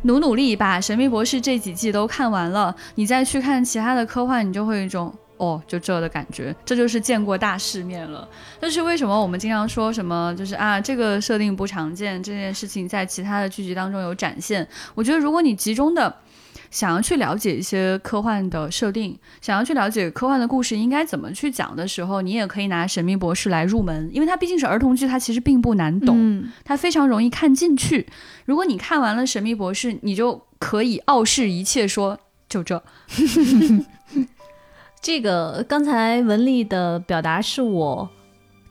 [0.03, 8.29] 努努力把《神秘博士》这几季都看完了，你再去看其他的科幻，你就会有一种哦，就这的感觉，这就是见过大世面了。
[8.61, 14.67] 但是为什么我们经常说什么，就是啊，这个设定不常见，这件事情在其他的剧集当中有展现？
[14.95, 16.15] 我觉得如果你集中的。
[16.71, 28.07] 想要去了解一些科幻的设定，想要去了解科幻的故事应该怎么去讲的时候，你也可以拿《神秘博士》来入门，因为它毕竟是儿童剧，它其实并不难懂，它非常容易看进去。
[28.45, 32.83] 如果你看完了《神秘博士》，你就可以傲视一切，说就这。
[35.01, 38.09] 这个刚才文丽的表达是我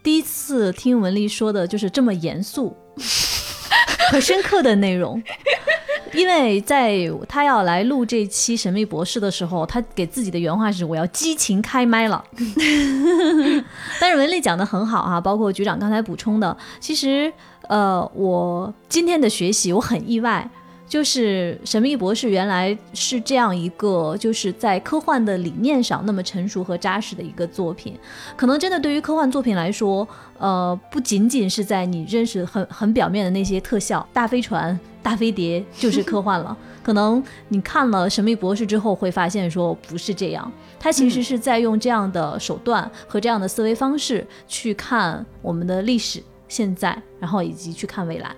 [0.03, 2.75] 第一次听文丽说的，就是这么严肃
[4.11, 5.23] 和深刻的内容。
[6.13, 12.23] 因为在他要来录这期《神秘博士》的时候，他给自己的原话是：“我要激情开麦了。
[13.99, 17.31] ”但是文丽讲的很好哈，包括局长刚才补充的，其实
[17.67, 20.49] 呃，我今天的学习我很意外。
[20.89, 27.93] 就是《神秘博士》原来是这样一个，就是在科幻的理念上那么成熟和扎实的一个作品。
[28.37, 36.55] 可能真的对于科幻作品来说，呃，不仅仅是在你认识很很表面的那些特效、大飞船、大飞碟就是科幻了。
[36.83, 48.35] 可能你看了《神秘博士》之后，会发现说不是这样，他其实是在用这样的手段和这样的思维方式去看我们的历史、现在，然后以及去看未来。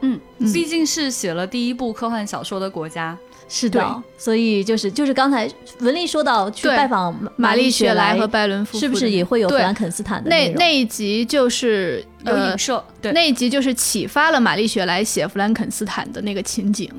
[0.00, 0.20] 嗯，
[0.52, 3.18] 毕竟是写了第一部科幻小说的国家，
[3.48, 5.48] 是的，所以就是就是刚才
[5.80, 16.90] 文丽说到去拜访玛丽雪莱和拜伦夫妇，是不是也会有弗兰肯斯坦的那那一集就是有影射，对，那一集就是启发了玛丽雪莱写弗兰肯斯坦的那个情景。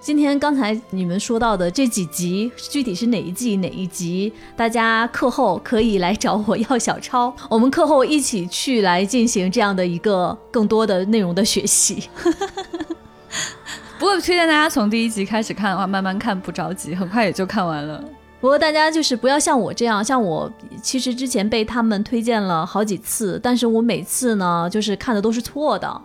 [0.00, 4.30] 今天刚才你们说到的这几集，具体是哪一季哪一集？
[4.54, 12.06] 大家课后可以来找我要小抄， 我们课后一起去来进行这样的一个更多的内容的学习。
[13.98, 18.02] 不过推荐大家从第一集开始看的话，慢慢看不着急，很快也就看完了。
[18.40, 26.02] 不过大家就是不要像我这样，像我其实之前被他们推荐了好几次，但是我每次呢就是看的都是错的。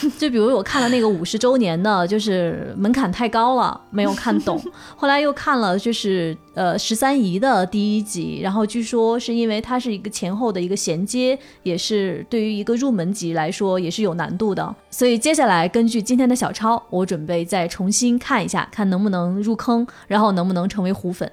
[0.18, 4.60] 就比如我看了那个五十周年的，就是门槛太高了，没有看懂。
[4.96, 14.74] 后来又看了就是呃十三姨的第一集，然后据说是因为它是一个前后的一个衔接，也是对于一个入门级来说也是有难度的。
[14.90, 21.30] 所以接下来根据今天的小抄，我准备再重新看一下，看能不能入坑，然后能不能成为虎粉。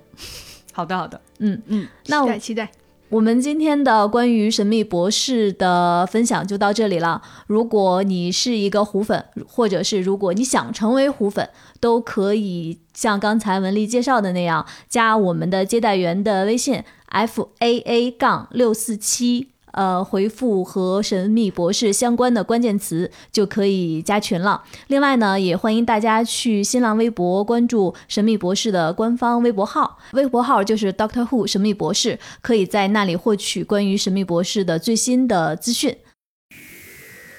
[0.73, 2.71] 好的，好的，嗯嗯，那我期待期待。
[3.09, 7.21] 我们今天的关于神秘博士的分享就到这里了。
[7.47, 11.49] 如果你是一个虎粉，或者是如果你想成为虎粉，
[11.79, 19.51] 都可以像刚才文丽介绍的那样，加我们的接待员的微信 f a a 杠六四七。
[19.77, 24.63] 呃，回复和神秘博士相关的关键词就可以加群了。
[24.87, 35.95] 另外呢，也欢迎大家去新浪微博关注神秘博士的官方微博号，微博号就是 Doctor Who 神秘博士，可以在那里获取关于神秘博士的最新的资讯。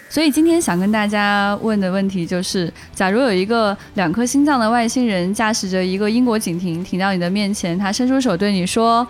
[0.09, 9.05] 所以今天想跟大家问的问题就是：假如有一个两颗心脏的外星人驾驶着一个英国警艇停到你的面前，他伸出手对你说。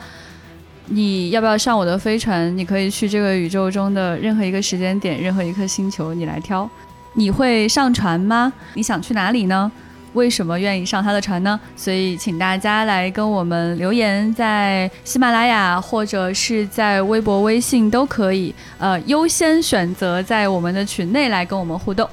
[0.91, 2.57] 你要不要上我的飞船？
[2.57, 6.69] 你可以去这个宇宙中的任何一个时间点，任何一颗星球，你来挑。
[7.13, 8.53] 你会上船吗？
[8.75, 9.71] 你想去哪里呢？
[10.15, 11.61] 为什么愿意上他的船呢？
[11.77, 18.55] 所以，请大家来跟我们留言，在喜马拉雅或者是在微博、微信都可以。
[18.79, 22.09] 呃，优先选择在我们的群内来跟我们互动。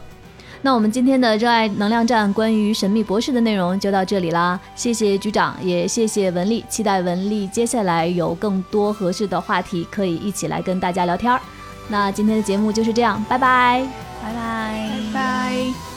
[0.66, 4.60] 那我们今天的热爱能量站，关于神秘博士的内容就到这里啦。
[4.76, 11.40] 谢谢局长，也谢谢文丽，期待文丽接下来有更多合适的话题可以一起来跟大家聊天。
[11.88, 13.88] 那今天的节目就是这样，拜拜，
[14.24, 15.95] 拜拜，拜拜。